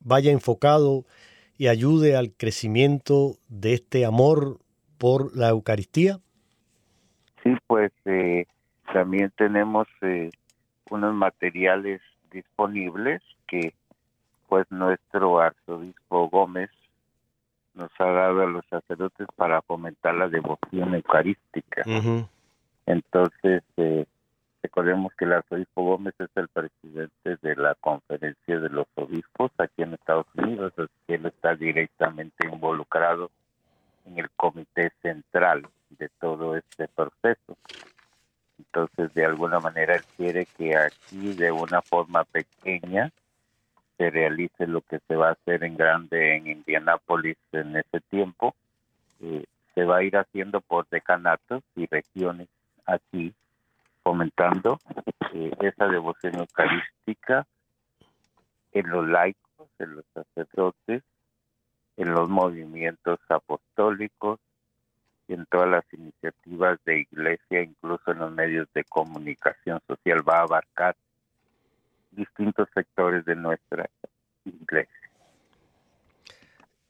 vaya 0.00 0.30
enfocado 0.30 1.06
y 1.56 1.68
ayude 1.68 2.14
al 2.14 2.34
crecimiento 2.36 3.36
de 3.48 3.72
este 3.72 4.04
amor 4.04 4.58
por 4.98 5.34
la 5.34 5.48
Eucaristía? 5.48 6.18
Sí, 7.42 7.54
pues 7.66 7.90
eh, 8.04 8.44
también 8.92 9.32
tenemos 9.34 9.88
eh, 10.02 10.28
unos 10.90 11.14
materiales 11.14 12.02
disponibles 12.30 13.22
que 13.46 13.72
pues 14.48 14.66
nuestro 14.70 15.40
arzobispo 15.40 16.28
Gómez 16.28 16.70
nos 17.74 17.90
ha 17.98 18.06
dado 18.06 18.42
a 18.42 18.46
los 18.46 18.64
sacerdotes 18.66 19.28
para 19.36 19.62
fomentar 19.62 20.14
la 20.14 20.28
devoción 20.28 20.94
eucarística. 20.94 21.82
Entonces, 22.86 23.62
eh, 23.76 24.06
recordemos 24.62 25.12
que 25.14 25.26
el 25.26 25.34
arzobispo 25.34 25.84
Gómez 25.84 26.14
es 26.18 26.30
el 26.34 26.48
presidente 26.48 27.36
de 27.42 27.56
la 27.56 27.74
conferencia 27.76 28.58
de 28.58 28.68
los 28.70 28.86
obispos 28.96 29.52
aquí 29.58 29.82
en 29.82 29.94
Estados 29.94 30.26
Unidos, 30.34 30.72
así 30.76 30.92
que 31.06 31.14
él 31.14 31.26
está 31.26 31.54
directamente 31.54 32.48
involucrado 32.48 33.30
en 34.06 34.18
el 34.18 34.30
comité 34.30 34.90
central 35.02 35.68
de 35.90 36.08
todo 36.20 36.56
este 36.56 36.88
proceso. 36.88 37.56
Entonces, 38.58 39.14
de 39.14 39.24
alguna 39.24 39.60
manera, 39.60 39.94
él 39.94 40.02
quiere 40.16 40.46
que 40.56 40.76
aquí, 40.76 41.34
de 41.34 41.52
una 41.52 41.80
forma 41.82 42.24
pequeña, 42.24 43.12
se 43.98 44.10
realice 44.10 44.66
lo 44.66 44.80
que 44.80 45.00
se 45.06 45.16
va 45.16 45.28
a 45.28 45.32
hacer 45.32 45.64
en 45.64 45.76
grande 45.76 46.36
en 46.36 46.46
Indianápolis 46.46 47.36
en 47.52 47.76
ese 47.76 48.00
tiempo. 48.08 48.54
Eh, 49.20 49.44
se 49.74 49.84
va 49.84 49.98
a 49.98 50.02
ir 50.02 50.16
haciendo 50.16 50.60
por 50.60 50.88
decanatos 50.88 51.62
y 51.76 51.86
regiones 51.86 52.48
aquí, 52.86 53.34
fomentando 54.02 54.78
eh, 55.34 55.50
esa 55.60 55.86
devoción 55.88 56.36
eucarística 56.36 57.46
en 58.72 58.88
los 58.88 59.06
laicos, 59.06 59.68
en 59.78 59.96
los 59.96 60.04
sacerdotes, 60.14 61.02
en 61.96 62.12
los 62.12 62.28
movimientos 62.28 63.18
apostólicos 63.28 64.38
en 65.28 65.44
todas 65.46 65.68
las 65.68 65.84
iniciativas 65.92 66.78
de 66.84 67.00
iglesia, 67.00 67.62
incluso 67.62 68.10
en 68.10 68.18
los 68.18 68.32
medios 68.32 68.66
de 68.74 68.84
comunicación 68.84 69.80
social, 69.86 70.26
va 70.26 70.38
a 70.38 70.42
abarcar 70.42 70.96
distintos 72.18 72.68
sectores 72.74 73.24
de 73.24 73.36
nuestra 73.36 73.88
iglesia. 74.44 74.92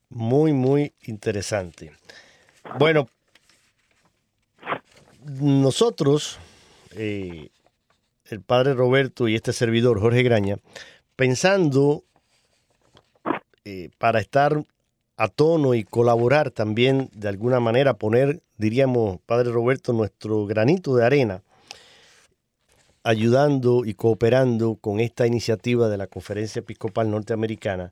Muy, 0.09 0.53
muy 0.53 0.95
interesante. 1.03 1.93
Bueno, 2.79 3.07
nosotros, 5.41 6.41
eh, 6.97 7.51
el 8.25 8.41
padre 8.41 8.75
Roberto 8.75 9.29
y 9.29 9.35
este 9.35 9.53
servidor, 9.53 10.01
Jorge 10.01 10.23
Graña, 10.23 10.57
pensando 11.15 12.05
eh, 13.65 13.91
para 13.99 14.21
estar 14.21 14.65
a 15.19 15.29
tono 15.29 15.75
y 15.75 15.85
colaborar 15.85 16.51
también 16.51 17.11
de 17.13 17.29
alguna 17.29 17.61
manera, 17.61 17.95
poner, 17.95 18.41
diríamos, 18.57 19.21
padre 19.27 19.51
Roberto, 19.51 19.93
nuestro 19.93 20.47
granito 20.47 20.97
de 20.97 21.05
arena 21.05 21.43
ayudando 23.09 23.87
y 23.87 23.95
cooperando 23.95 24.75
con 24.75 25.01
esta 25.01 25.27
iniciativa 25.27 25.89
de 25.89 25.97
la 25.97 26.09
Conferencia 26.09 26.61
Episcopal 26.61 27.11
Norteamericana, 27.11 27.91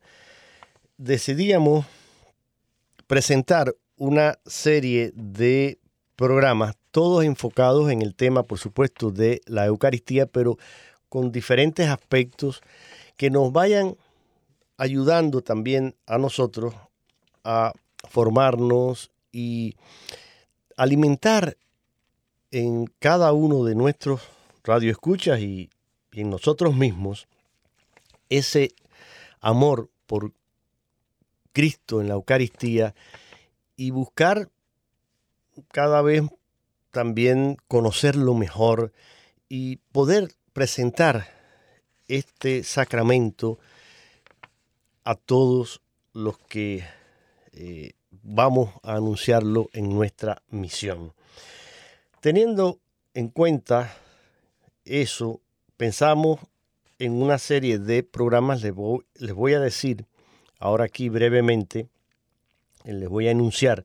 decidíamos 0.99 1.87
presentar 3.07 3.75
una 3.97 4.39
serie 4.45 5.13
de 5.15 5.79
programas, 6.17 6.77
todos 6.91 7.25
enfocados 7.25 7.91
en 7.91 8.03
el 8.03 8.15
tema, 8.15 8.43
por 8.43 8.59
supuesto, 8.59 9.11
de 9.11 9.41
la 9.47 9.65
Eucaristía, 9.65 10.27
pero 10.27 10.59
con 11.09 11.33
diferentes 11.33 11.89
aspectos 11.89 12.61
que 13.17 13.31
nos 13.31 13.51
vayan 13.53 13.97
ayudando 14.77 15.41
también 15.41 15.95
a 16.05 16.19
nosotros 16.19 16.75
a 17.43 17.73
formarnos 18.07 19.11
y 19.33 19.77
alimentar 20.77 21.57
en 22.51 22.85
cada 22.99 23.33
uno 23.33 23.65
de 23.65 23.75
nuestros 23.75 24.36
radio 24.67 24.91
escuchas 24.91 25.41
y, 25.41 25.71
en 26.13 26.31
nosotros 26.31 26.75
mismos 26.75 27.29
ese 28.31 28.75
amor 29.41 29.91
por 30.07 30.33
Cristo 31.53 32.01
en 32.01 32.09
la 32.09 32.15
Eucaristía 32.15 32.95
y 33.77 33.91
buscar 33.91 34.49
cada 35.73 36.01
vez 36.01 36.23
también 36.91 37.59
conocerlo 37.69 38.33
mejor 38.35 38.93
y 39.49 39.77
poder 39.93 40.33
presentar 40.55 41.29
este 42.09 42.65
sacramento 42.65 43.59
a 45.05 45.17
todos 45.17 45.83
los 46.15 46.39
que 46.39 46.83
eh, 47.53 47.93
vamos 48.23 48.71
a 48.83 48.95
anunciarlo 48.95 49.69
en 49.75 49.91
nuestra 49.91 50.43
misión. 50.49 51.13
Teniendo 52.21 52.81
en 53.13 53.29
cuenta 53.29 53.95
eso, 54.87 55.41
pensamos 55.77 56.41
en 56.99 57.21
una 57.21 57.39
serie 57.39 57.79
de 57.79 58.03
programas, 58.03 58.63
les 58.63 58.73
voy, 58.75 59.55
a 59.55 59.61
decir 59.61 60.07
ahora 60.59 60.85
aquí 60.85 61.09
brevemente, 61.09 61.89
les 62.85 63.09
voy 63.09 63.29
a 63.29 63.33
enunciar 63.33 63.85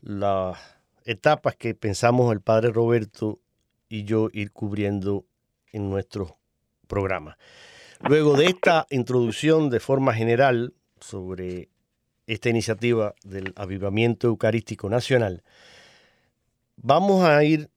las 0.00 0.58
etapas 1.04 1.56
que 1.56 1.74
pensamos 1.74 2.32
el 2.32 2.40
padre 2.40 2.70
Roberto 2.70 3.40
y 3.88 4.04
yo 4.04 4.28
ir 4.32 4.52
cubriendo 4.52 5.24
en 5.72 5.90
nuestro 5.90 6.36
programa. 6.86 7.38
Luego 8.00 8.36
de 8.36 8.46
esta 8.46 8.86
introducción 8.90 9.70
de 9.70 9.80
forma 9.80 10.14
general 10.14 10.74
sobre 11.00 11.70
esta 12.26 12.50
iniciativa 12.50 13.14
del 13.24 13.52
Avivamiento 13.56 14.28
Eucarístico 14.28 14.88
Nacional, 14.90 15.42
vamos 16.76 17.24
a 17.24 17.42
ir 17.42 17.70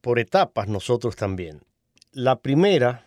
por 0.00 0.18
etapas 0.18 0.68
nosotros 0.68 1.16
también. 1.16 1.60
La 2.12 2.40
primera, 2.40 3.06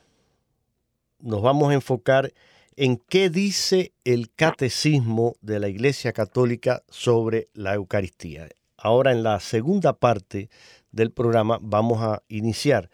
nos 1.20 1.42
vamos 1.42 1.70
a 1.70 1.74
enfocar 1.74 2.34
en 2.78 2.96
qué 2.96 3.30
dice 3.30 3.92
el 4.06 4.34
catecismo 4.34 5.36
de 5.42 5.60
la 5.60 5.68
Iglesia 5.68 6.14
Católica 6.14 6.84
sobre 6.88 7.50
la 7.54 7.74
Eucaristía. 7.74 8.48
Ahora 8.78 9.12
en 9.12 9.22
la 9.22 9.42
segunda 9.42 9.92
parte 9.92 10.50
del 10.94 11.12
programa 11.12 11.60
vamos 11.62 12.02
a 12.02 12.24
iniciar 12.30 12.90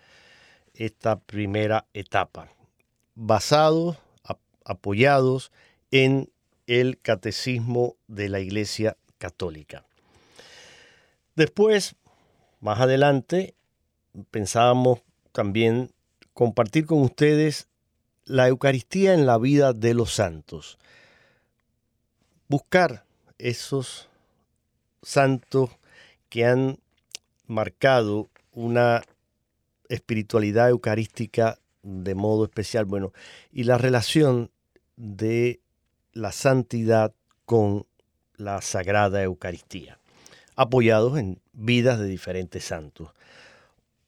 esta 0.74 1.20
primera 1.20 1.86
etapa, 1.94 2.50
basados, 3.14 4.00
apoyados 4.66 5.52
en 5.92 6.32
el 6.66 7.00
catecismo 7.00 7.98
de 8.08 8.30
la 8.30 8.40
Iglesia 8.40 8.98
Católica. 9.20 9.86
Después, 11.36 11.96
más 12.62 12.80
adelante, 12.80 13.54
pensábamos 14.32 15.04
también 15.34 15.92
compartir 16.40 16.86
con 16.86 17.02
ustedes 17.02 17.68
la 18.24 18.48
Eucaristía 18.48 19.14
en 19.14 19.26
la 19.26 19.38
vida 19.38 19.74
de 19.74 19.94
los 19.94 20.14
santos. 20.14 20.78
Buscar 22.48 23.04
esos 23.38 24.08
santos 25.02 25.70
que 26.30 26.46
han 26.46 26.80
marcado 27.46 28.30
una 28.54 29.02
espiritualidad 29.90 30.70
eucarística 30.70 31.60
de 31.84 32.16
modo 32.16 32.46
especial. 32.46 32.86
Bueno, 32.86 33.12
y 33.52 33.66
la 33.66 33.78
relación 33.78 34.50
de 34.96 35.60
la 36.14 36.32
santidad 36.32 37.14
con 37.44 37.86
la 38.38 38.62
Sagrada 38.62 39.22
Eucaristía, 39.22 40.00
apoyados 40.56 41.20
en 41.20 41.42
vidas 41.52 42.00
de 42.00 42.08
diferentes 42.08 42.64
santos. 42.64 43.10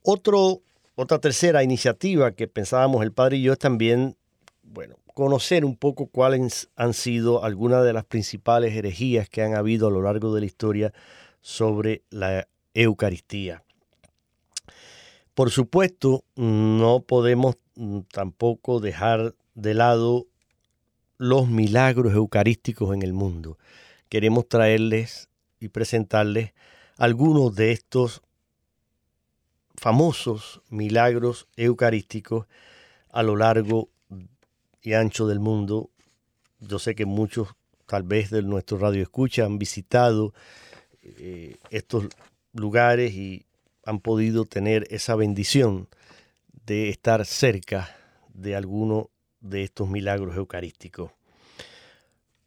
Otro, 0.01 0.61
otra 0.95 1.19
tercera 1.19 1.63
iniciativa 1.63 2.31
que 2.31 2.47
pensábamos 2.47 3.03
el 3.03 3.11
Padre 3.11 3.37
y 3.37 3.43
yo 3.43 3.53
es 3.53 3.59
también, 3.59 4.17
bueno, 4.63 4.95
conocer 5.13 5.65
un 5.65 5.75
poco 5.75 6.07
cuáles 6.07 6.69
han 6.75 6.93
sido 6.93 7.43
algunas 7.43 7.83
de 7.83 7.93
las 7.93 8.05
principales 8.05 8.75
herejías 8.75 9.29
que 9.29 9.41
han 9.41 9.55
habido 9.55 9.87
a 9.87 9.91
lo 9.91 10.01
largo 10.01 10.33
de 10.33 10.41
la 10.41 10.45
historia 10.45 10.93
sobre 11.41 12.03
la 12.09 12.47
Eucaristía. 12.73 13.63
Por 15.33 15.49
supuesto, 15.49 16.23
no 16.35 17.01
podemos 17.01 17.55
mm, 17.75 18.01
tampoco 18.11 18.79
dejar 18.79 19.35
de 19.55 19.73
lado 19.73 20.27
los 21.17 21.47
milagros 21.47 22.13
eucarísticos 22.13 22.93
en 22.93 23.01
el 23.01 23.13
mundo. 23.13 23.57
Queremos 24.09 24.47
traerles 24.47 25.29
y 25.59 25.69
presentarles 25.69 26.53
algunos 26.97 27.55
de 27.55 27.71
estos 27.71 28.21
famosos 29.81 30.61
milagros 30.69 31.47
eucarísticos 31.57 32.45
a 33.09 33.23
lo 33.23 33.35
largo 33.35 33.89
y 34.83 34.93
ancho 34.93 35.25
del 35.27 35.39
mundo. 35.39 35.89
Yo 36.59 36.77
sé 36.77 36.93
que 36.93 37.07
muchos, 37.07 37.55
tal 37.87 38.03
vez 38.03 38.29
de 38.29 38.43
nuestro 38.43 38.77
radio 38.77 39.01
escucha, 39.01 39.43
han 39.43 39.57
visitado 39.57 40.35
eh, 41.01 41.55
estos 41.71 42.09
lugares 42.53 43.13
y 43.13 43.47
han 43.83 43.99
podido 43.99 44.45
tener 44.45 44.85
esa 44.91 45.15
bendición 45.15 45.89
de 46.67 46.89
estar 46.89 47.25
cerca 47.25 47.89
de 48.35 48.55
alguno 48.55 49.09
de 49.39 49.63
estos 49.63 49.89
milagros 49.89 50.37
eucarísticos. 50.37 51.11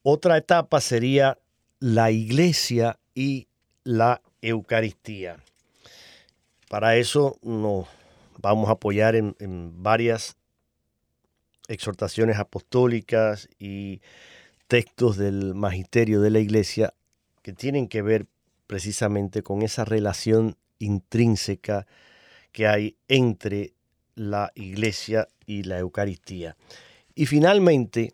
Otra 0.04 0.36
etapa 0.36 0.80
sería 0.80 1.36
la 1.80 2.12
iglesia 2.12 3.00
y 3.12 3.48
la 3.82 4.22
Eucaristía. 4.40 5.42
Para 6.68 6.96
eso 6.96 7.38
nos 7.42 7.86
vamos 8.38 8.68
a 8.68 8.72
apoyar 8.72 9.14
en, 9.16 9.34
varias 9.82 10.36
exhortaciones 11.68 12.38
apostólicas 12.38 13.48
y 13.58 14.00
textos 14.68 15.16
del 15.16 15.54
magisterio 15.54 16.20
de 16.20 16.30
la 16.30 16.40
iglesia 16.40 16.94
que 17.42 17.52
tienen 17.52 17.88
que 17.88 18.02
ver 18.02 18.26
precisamente 18.66 19.42
con 19.42 19.62
esa 19.62 19.84
relación 19.84 20.56
intrínseca 20.78 21.86
que 22.52 22.66
hay 22.66 22.96
entre 23.08 23.74
la 24.14 24.52
iglesia 24.54 25.28
y 25.46 25.64
la 25.64 25.78
Eucaristía. 25.78 26.56
Y 27.14 27.26
finalmente, 27.26 28.12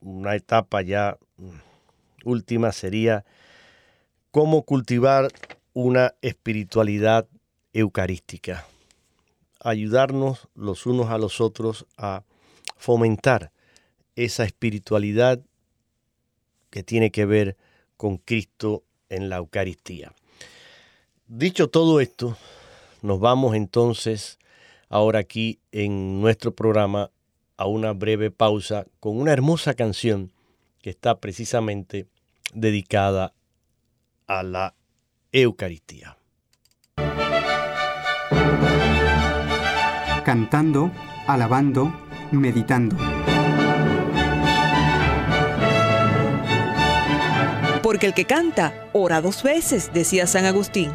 una 0.00 0.34
etapa 0.34 0.82
ya 0.82 1.18
mm, 1.36 1.48
última 2.24 2.72
sería 2.72 3.24
cómo 4.30 4.62
cultivar 4.62 5.28
una 5.72 6.14
espiritualidad 6.22 7.28
eucarística. 7.72 8.66
Ayudarnos 9.60 10.48
los 10.54 10.86
unos 10.86 11.10
a 11.10 11.18
los 11.18 11.40
otros 11.40 11.86
a 11.96 12.24
fomentar 12.76 13.52
esa 14.16 14.44
espiritualidad 14.44 15.40
que 16.70 16.82
tiene 16.82 17.10
que 17.10 17.24
ver 17.24 17.56
con 17.96 18.18
Cristo 18.18 18.84
en 19.08 19.28
la 19.28 19.36
Eucaristía. 19.36 20.12
Dicho 21.26 21.68
todo 21.68 22.00
esto, 22.00 22.36
nos 23.02 23.20
vamos 23.20 23.54
entonces 23.54 24.38
ahora 24.88 25.20
aquí 25.20 25.60
en 25.72 26.20
nuestro 26.20 26.54
programa 26.54 27.10
a 27.56 27.66
una 27.66 27.92
breve 27.92 28.30
pausa 28.30 28.86
con 29.00 29.18
una 29.18 29.32
hermosa 29.32 29.74
canción 29.74 30.32
que 30.80 30.90
está 30.90 31.18
precisamente 31.18 32.06
dedicada 32.54 33.34
a 34.26 34.42
la 34.42 34.74
Eucaristía. 35.32 36.17
Cantando, 40.28 40.92
alabando, 41.26 41.90
meditando. 42.32 42.98
Porque 47.82 48.04
el 48.04 48.12
que 48.12 48.26
canta, 48.26 48.74
ora 48.92 49.22
dos 49.22 49.42
veces, 49.42 49.90
decía 49.94 50.26
San 50.26 50.44
Agustín. 50.44 50.92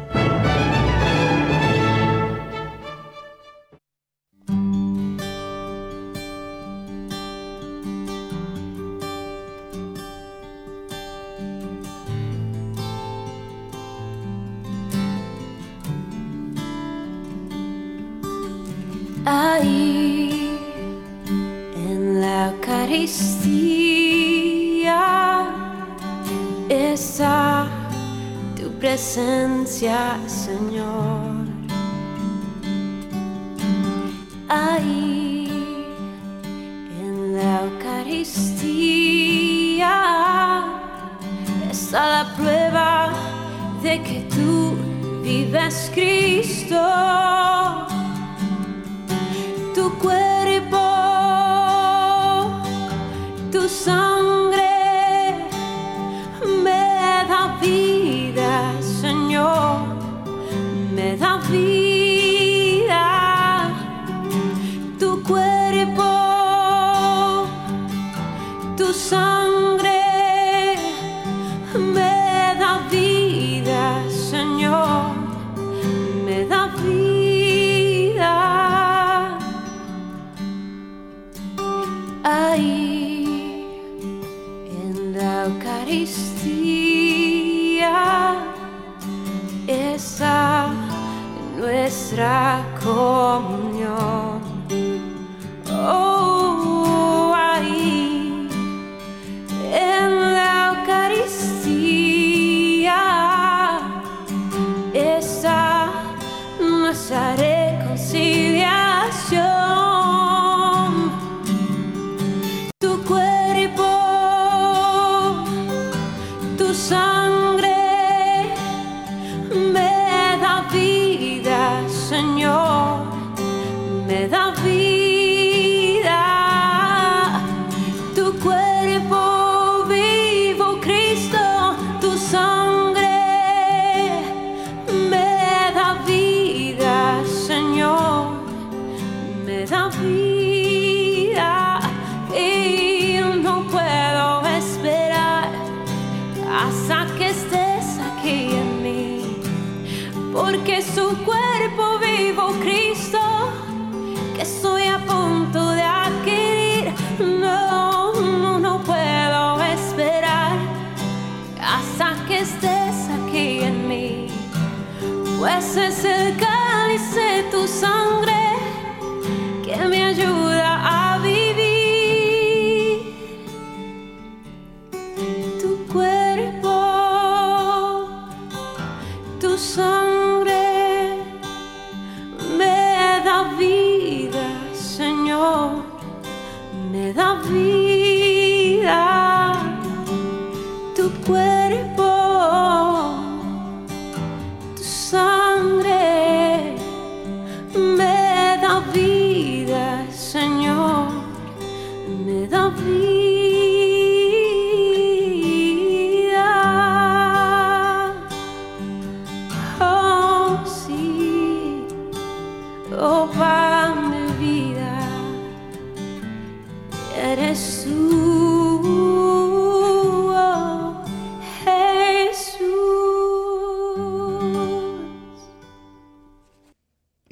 Señor. 30.26 31.46
Ahí 34.48 35.86
en 37.00 37.36
la 37.36 37.62
Eucaristía 37.64 38.74
está 41.70 42.00
la 42.08 42.34
prueba 42.36 43.12
de 43.82 44.02
que 44.02 44.26
tú 44.34 44.76
vives 45.22 45.90
Cristo. 45.94 47.83
Tu 49.84 49.90
cuerpo, 49.98 50.23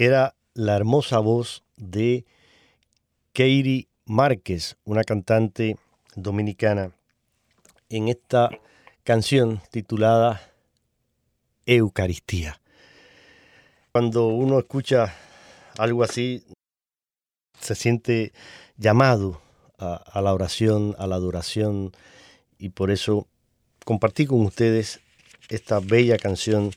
Era 0.05 0.35
la 0.55 0.75
hermosa 0.75 1.21
voz 1.21 1.63
de 1.77 2.25
Katie 3.33 3.87
Márquez, 4.05 4.77
una 4.83 5.05
cantante 5.05 5.77
dominicana, 6.17 6.91
en 7.89 8.09
esta 8.09 8.51
canción 9.05 9.63
titulada 9.71 10.41
Eucaristía. 11.67 12.61
Cuando 13.93 14.27
uno 14.27 14.59
escucha 14.59 15.15
algo 15.79 16.03
así, 16.03 16.43
se 17.61 17.77
siente 17.77 18.33
llamado 18.77 19.41
a, 19.79 20.21
la 20.21 20.35
oración, 20.35 20.97
a 20.99 21.07
la 21.07 21.15
adoración, 21.15 21.93
y 22.59 22.71
por 22.71 22.91
eso 22.91 23.29
compartí 23.85 24.27
con 24.27 24.41
ustedes 24.41 24.99
esta 25.49 25.79
bella 25.79 26.19
canción 26.19 26.73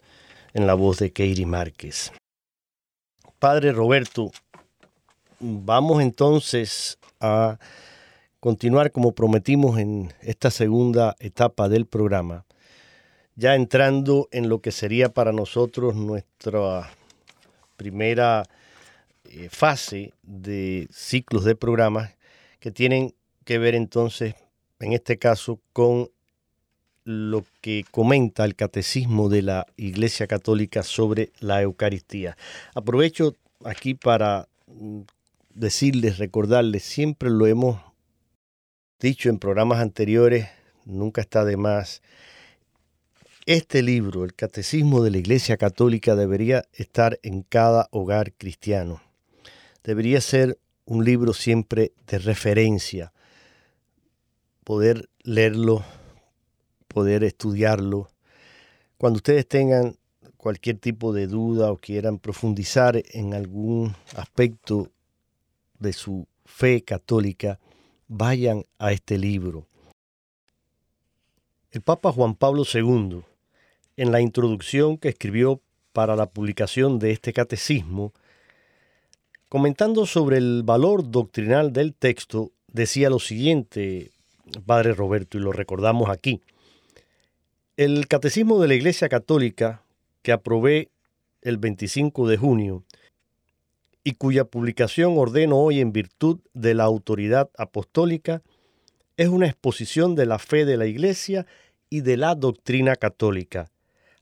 en 0.53 0.67
la 0.67 0.75
voz 0.75 0.99
de 0.99 1.11
Katie 1.11 1.47
Márquez. 1.47 2.11
Padre 3.39 3.73
Roberto, 3.73 4.31
vamos 5.39 6.01
entonces 6.01 6.97
a 7.19 7.59
continuar 8.39 8.91
como 8.91 9.13
prometimos 9.13 9.77
en 9.77 10.13
esta 10.21 10.49
segunda 10.49 11.15
etapa 11.19 11.67
del 11.67 11.85
programa, 11.85 12.45
ya 13.35 13.55
entrando 13.55 14.29
en 14.31 14.47
lo 14.47 14.61
que 14.61 14.71
sería 14.71 15.13
para 15.13 15.33
nosotros 15.33 15.95
nuestra 15.95 16.89
primera 17.75 18.43
eh, 19.25 19.49
fase 19.51 20.13
de 20.23 20.87
ciclos 20.91 21.43
de 21.43 21.55
programas 21.55 22.15
que 22.59 22.71
tienen 22.71 23.13
que 23.43 23.57
ver 23.57 23.75
entonces, 23.75 24.35
en 24.79 24.93
este 24.93 25.17
caso, 25.17 25.59
con 25.73 26.09
lo 27.05 27.45
que 27.61 27.85
comenta 27.91 28.43
el 28.43 28.55
catecismo 28.55 29.29
de 29.29 29.43
la 29.43 29.67
Iglesia 29.77 30.27
Católica 30.27 30.83
sobre 30.83 31.31
la 31.39 31.61
Eucaristía. 31.61 32.35
Aprovecho 32.73 33.35
aquí 33.63 33.93
para 33.93 34.47
mm, 34.67 35.01
decirles, 35.53 36.17
recordarles, 36.17 36.83
siempre 36.83 37.29
lo 37.29 37.47
hemos 37.47 37.79
dicho 38.99 39.29
en 39.29 39.37
programas 39.37 39.79
anteriores, 39.79 40.47
nunca 40.85 41.21
está 41.21 41.45
de 41.45 41.57
más. 41.57 42.01
Este 43.45 43.83
libro, 43.83 44.25
el 44.25 44.33
Catecismo 44.33 45.03
de 45.03 45.11
la 45.11 45.19
Iglesia 45.19 45.57
Católica, 45.57 46.15
debería 46.15 46.65
estar 46.73 47.19
en 47.21 47.43
cada 47.43 47.87
hogar 47.91 48.33
cristiano. 48.33 49.01
Debería 49.83 50.19
ser 50.21 50.57
un 50.85 51.05
libro 51.05 51.33
siempre 51.33 51.91
de 52.07 52.17
referencia, 52.17 53.13
poder 54.63 55.09
leerlo, 55.21 55.85
poder 56.95 57.25
estudiarlo. 57.25 58.07
Cuando 58.97 59.17
ustedes 59.17 59.45
tengan 59.45 59.97
cualquier 60.37 60.77
tipo 60.77 61.11
de 61.11 61.27
duda 61.27 61.69
o 61.73 61.75
quieran 61.75 62.19
profundizar 62.19 63.03
en 63.11 63.33
algún 63.33 63.93
aspecto 64.15 64.89
de 65.77 65.91
su 65.91 66.25
fe 66.45 66.83
católica, 66.83 67.59
vayan 68.07 68.63
a 68.79 68.93
este 68.93 69.17
libro. 69.17 69.67
El 71.69 71.81
Papa 71.81 72.13
Juan 72.13 72.35
Pablo 72.35 72.63
II, 72.63 73.23
en 73.97 74.11
la 74.13 74.21
introducción 74.21 74.97
que 74.97 75.09
escribió 75.09 75.59
para 75.91 76.15
la 76.15 76.27
publicación 76.27 76.97
de 76.97 77.11
este 77.11 77.33
catecismo, 77.33 78.13
comentando 79.49 80.05
sobre 80.05 80.37
el 80.37 80.63
valor 80.63 81.11
doctrinal 81.11 81.73
del 81.73 81.93
texto, 81.93 82.53
decía 82.71 83.09
lo 83.09 83.19
siguiente, 83.19 84.11
Padre 84.65 84.93
Roberto, 84.93 85.37
y 85.37 85.41
lo 85.41 85.51
recordamos 85.51 86.09
aquí. 86.09 86.41
El 87.77 88.07
Catecismo 88.07 88.61
de 88.61 88.69
la 88.69 88.75
Iglesia 88.75 89.09
Católica, 89.09 89.83
que 90.21 90.31
aprobé 90.31 90.91
el 91.41 91.57
25 91.57 92.25
de 92.25 92.37
junio, 92.37 92.85
y 94.01 94.13
cuya 94.13 94.45
publicación 94.45 95.17
ordeno 95.17 95.57
hoy 95.57 95.81
en 95.81 95.91
virtud 95.91 96.39
de 96.53 96.73
la 96.73 96.85
autoridad 96.85 97.49
apostólica, 97.57 98.41
es 99.17 99.27
una 99.27 99.47
exposición 99.47 100.15
de 100.15 100.25
la 100.25 100.39
fe 100.39 100.63
de 100.63 100.77
la 100.77 100.85
Iglesia 100.85 101.47
y 101.89 101.99
de 101.99 102.15
la 102.15 102.35
doctrina 102.35 102.95
católica, 102.95 103.69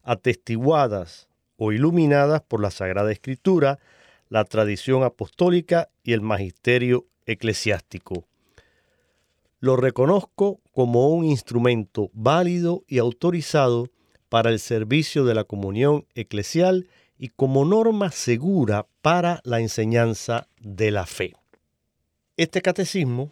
atestiguadas 0.02 1.28
o 1.56 1.72
iluminadas 1.72 2.42
por 2.42 2.60
la 2.60 2.72
Sagrada 2.72 3.12
Escritura, 3.12 3.78
la 4.30 4.46
tradición 4.46 5.04
apostólica 5.04 5.90
y 6.04 6.14
el 6.14 6.22
magisterio 6.22 7.06
eclesiástico. 7.28 8.26
Lo 9.64 9.78
reconozco 9.78 10.60
como 10.74 11.08
un 11.08 11.24
instrumento 11.24 12.10
válido 12.12 12.84
y 12.86 12.98
autorizado 12.98 13.88
para 14.28 14.50
el 14.50 14.60
servicio 14.60 15.24
de 15.24 15.36
la 15.36 15.46
comunión 15.46 16.06
eclesial 16.16 16.90
y 17.18 17.30
como 17.30 17.64
norma 17.64 18.12
segura 18.12 18.88
para 19.02 19.40
la 19.46 19.62
enseñanza 19.62 20.50
de 20.60 20.92
la 20.92 21.06
fe. 21.06 21.32
Este 22.36 22.62
catecismo 22.62 23.32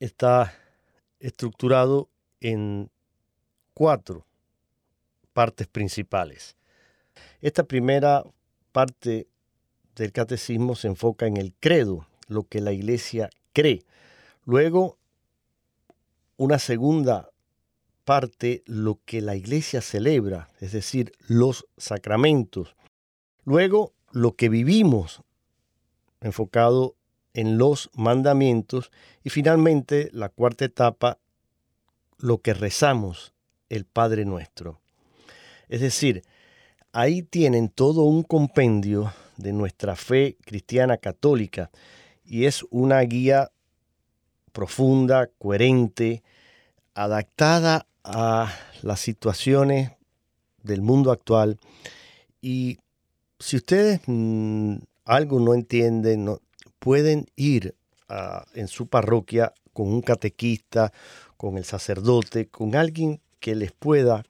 está 0.00 0.54
estructurado 1.20 2.08
en 2.40 2.88
cuatro 3.74 4.24
partes 5.34 5.66
principales. 5.66 6.56
Esta 7.42 7.64
primera 7.64 8.24
parte 8.72 9.26
del 9.94 10.10
catecismo 10.10 10.74
se 10.74 10.88
enfoca 10.88 11.26
en 11.26 11.36
el 11.36 11.52
credo, 11.60 12.06
lo 12.28 12.44
que 12.44 12.62
la 12.62 12.72
iglesia 12.72 13.28
cree. 13.52 13.84
Luego, 14.46 14.97
una 16.38 16.58
segunda 16.58 17.30
parte, 18.04 18.62
lo 18.64 19.00
que 19.04 19.20
la 19.20 19.36
iglesia 19.36 19.82
celebra, 19.82 20.48
es 20.60 20.72
decir, 20.72 21.12
los 21.26 21.66
sacramentos. 21.76 22.74
Luego, 23.44 23.92
lo 24.12 24.34
que 24.34 24.48
vivimos, 24.48 25.22
enfocado 26.22 26.96
en 27.34 27.58
los 27.58 27.90
mandamientos. 27.94 28.90
Y 29.22 29.30
finalmente, 29.30 30.08
la 30.12 30.28
cuarta 30.28 30.64
etapa, 30.64 31.18
lo 32.18 32.38
que 32.38 32.54
rezamos, 32.54 33.34
el 33.68 33.84
Padre 33.84 34.24
nuestro. 34.24 34.80
Es 35.68 35.80
decir, 35.80 36.24
ahí 36.92 37.22
tienen 37.22 37.68
todo 37.68 38.02
un 38.04 38.22
compendio 38.22 39.12
de 39.36 39.52
nuestra 39.52 39.94
fe 39.94 40.36
cristiana 40.44 40.96
católica 40.96 41.70
y 42.24 42.46
es 42.46 42.64
una 42.70 43.00
guía 43.02 43.50
profunda, 44.52 45.28
coherente, 45.38 46.22
adaptada 46.94 47.86
a 48.04 48.52
las 48.82 49.00
situaciones 49.00 49.92
del 50.62 50.82
mundo 50.82 51.10
actual. 51.10 51.58
Y 52.40 52.78
si 53.38 53.56
ustedes 53.56 54.00
mm, 54.06 54.76
algo 55.04 55.40
no 55.40 55.54
entienden, 55.54 56.24
no, 56.24 56.40
pueden 56.78 57.26
ir 57.36 57.74
en 58.54 58.68
su 58.68 58.86
parroquia 58.86 59.52
con 59.72 59.88
un 59.88 60.00
catequista, 60.00 60.92
con 61.36 61.58
el 61.58 61.64
sacerdote, 61.64 62.48
con 62.48 62.74
alguien 62.74 63.20
que 63.38 63.54
les 63.54 63.72
pueda 63.72 64.24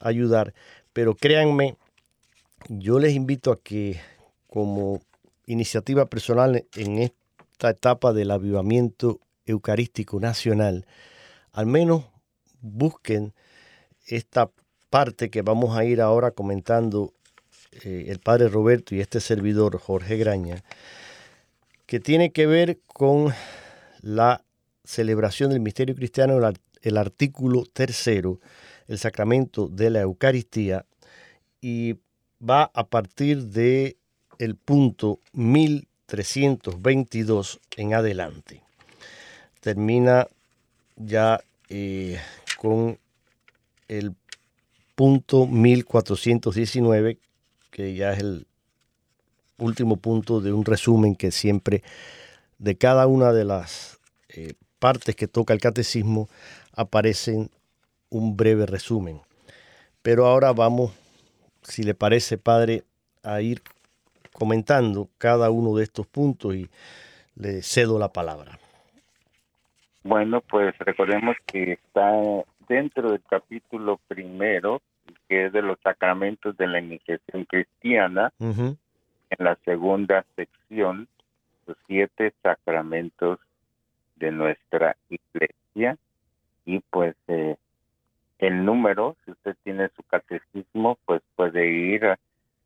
ayudar. 0.00 0.52
Pero 0.92 1.14
créanme, 1.14 1.76
yo 2.68 2.98
les 2.98 3.14
invito 3.14 3.52
a 3.52 3.60
que 3.60 4.00
como 4.48 5.00
iniciativa 5.46 6.06
personal 6.06 6.66
en 6.74 6.98
esta 6.98 7.70
etapa 7.70 8.12
del 8.12 8.30
avivamiento 8.30 9.20
eucarístico 9.50 10.20
nacional, 10.20 10.86
al 11.52 11.66
menos 11.66 12.04
busquen 12.60 13.32
esta 14.06 14.50
parte 14.88 15.30
que 15.30 15.42
vamos 15.42 15.76
a 15.76 15.84
ir 15.84 16.00
ahora 16.00 16.32
comentando 16.32 17.12
eh, 17.84 18.06
el 18.08 18.18
padre 18.18 18.48
Roberto 18.48 18.94
y 18.94 19.00
este 19.00 19.20
servidor 19.20 19.78
Jorge 19.78 20.16
Graña, 20.16 20.64
que 21.86 22.00
tiene 22.00 22.32
que 22.32 22.46
ver 22.46 22.80
con 22.86 23.32
la 24.00 24.42
celebración 24.84 25.50
del 25.50 25.60
misterio 25.60 25.94
cristiano, 25.94 26.40
el 26.82 26.96
artículo 26.96 27.64
tercero, 27.72 28.40
el 28.88 28.98
sacramento 28.98 29.68
de 29.68 29.90
la 29.90 30.00
Eucaristía, 30.00 30.84
y 31.60 31.98
va 32.40 32.70
a 32.74 32.88
partir 32.88 33.44
de 33.44 33.98
el 34.38 34.56
punto 34.56 35.20
1322 35.32 37.60
en 37.76 37.94
adelante. 37.94 38.64
Termina 39.60 40.26
ya 40.96 41.40
eh, 41.68 42.18
con 42.58 42.98
el 43.88 44.14
punto 44.94 45.46
1419, 45.46 47.18
que 47.70 47.94
ya 47.94 48.12
es 48.12 48.20
el 48.20 48.46
último 49.58 49.96
punto 49.96 50.40
de 50.40 50.52
un 50.52 50.64
resumen 50.64 51.14
que 51.14 51.30
siempre 51.30 51.82
de 52.58 52.76
cada 52.76 53.06
una 53.06 53.32
de 53.32 53.44
las 53.44 53.98
eh, 54.28 54.54
partes 54.78 55.16
que 55.16 55.26
toca 55.26 55.54
el 55.54 55.60
catecismo 55.60 56.28
aparecen 56.72 57.50
un 58.10 58.36
breve 58.36 58.66
resumen. 58.66 59.20
Pero 60.02 60.26
ahora 60.26 60.52
vamos, 60.52 60.92
si 61.62 61.82
le 61.82 61.94
parece, 61.94 62.38
Padre, 62.38 62.84
a 63.22 63.40
ir 63.40 63.62
comentando 64.32 65.08
cada 65.18 65.50
uno 65.50 65.74
de 65.76 65.84
estos 65.84 66.06
puntos 66.06 66.54
y 66.54 66.70
le 67.34 67.62
cedo 67.62 67.98
la 67.98 68.12
palabra. 68.12 68.59
Bueno, 70.02 70.40
pues 70.40 70.76
recordemos 70.78 71.36
que 71.46 71.72
está 71.72 72.12
dentro 72.68 73.10
del 73.10 73.22
capítulo 73.28 74.00
primero, 74.08 74.80
que 75.28 75.46
es 75.46 75.52
de 75.52 75.62
los 75.62 75.78
sacramentos 75.80 76.56
de 76.56 76.66
la 76.66 76.80
iniciación 76.80 77.44
cristiana, 77.44 78.32
en 78.38 78.78
la 79.38 79.56
segunda 79.64 80.24
sección, 80.36 81.08
los 81.66 81.76
siete 81.86 82.32
sacramentos 82.42 83.38
de 84.16 84.32
nuestra 84.32 84.96
iglesia, 85.08 85.96
y 86.64 86.80
pues 86.90 87.14
eh, 87.28 87.56
el 88.38 88.64
número, 88.64 89.16
si 89.24 89.32
usted 89.32 89.54
tiene 89.64 89.90
su 89.96 90.02
catecismo, 90.04 90.98
pues 91.04 91.20
puede 91.36 91.68
ir 91.68 92.06
a 92.06 92.18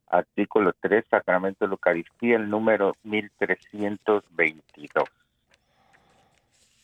artículo 0.07 0.73
3, 0.79 1.03
Sacramento 1.09 1.65
de 1.65 1.69
la 1.69 1.73
Eucaristía, 1.73 2.37
el 2.37 2.49
número 2.49 2.95
1322. 3.03 5.09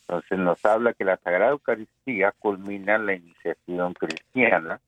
Entonces 0.08 0.40
nos 0.40 0.64
habla 0.66 0.94
que 0.94 1.06
la 1.06 1.18
Sagrada 1.18 1.52
Eucaristía 1.52 2.34
culmina 2.38 2.98
la 2.98 3.14
iniciación 3.14 3.94
cristiana, 3.94 4.82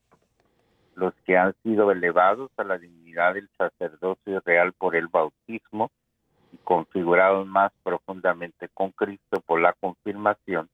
los 0.95 1.13
que 1.25 1.37
han 1.37 1.55
sido 1.63 1.91
elevados 1.91 2.51
a 2.57 2.63
la 2.63 2.77
dignidad 2.77 3.33
del 3.33 3.49
sacerdocio 3.57 4.41
real 4.45 4.73
por 4.73 4.95
el 4.95 5.07
bautismo 5.07 5.91
y 6.51 6.57
configurados 6.57 7.47
más 7.47 7.71
profundamente 7.83 8.69
con 8.73 8.91
Cristo 8.91 9.41
por 9.41 9.61
la 9.61 9.73
confirmación, 9.73 10.69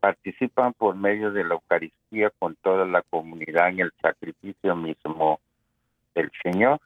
participan 0.00 0.72
por 0.74 0.94
medio 0.94 1.32
de 1.32 1.44
la 1.44 1.54
Eucaristía 1.54 2.30
con 2.38 2.54
toda 2.56 2.84
la 2.84 3.02
comunidad 3.02 3.70
en 3.70 3.80
el 3.80 3.92
sacrificio 4.00 4.76
mismo 4.76 5.40
del 6.14 6.30
Señor, 6.42 6.80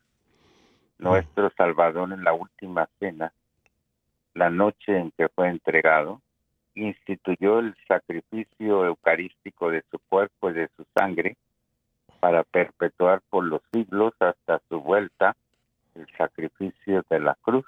nuestro 0.98 1.50
Salvador 1.56 2.12
en 2.12 2.24
la 2.24 2.32
última 2.32 2.88
cena, 2.98 3.32
la 4.34 4.50
noche 4.50 4.96
en 4.96 5.11
que 5.12 5.28
fue 5.28 5.48
entregado, 5.48 6.20
instituyó 6.75 7.59
el 7.59 7.75
sacrificio 7.87 8.87
eucarístico 8.87 9.71
de 9.71 9.83
su 9.91 9.99
cuerpo 10.09 10.51
y 10.51 10.55
de 10.55 10.68
su 10.77 10.85
sangre 10.97 11.37
para 12.21 12.45
perpetuar 12.45 13.21
por 13.31 13.45
los 13.45 13.62
siglos 13.73 14.12
hasta 14.21 14.61
su 14.68 14.81
vuelta 14.81 15.37
el 15.95 16.07
sacrificio 16.16 17.05
de 17.09 17.21
la 17.21 17.37
cruz 17.43 17.64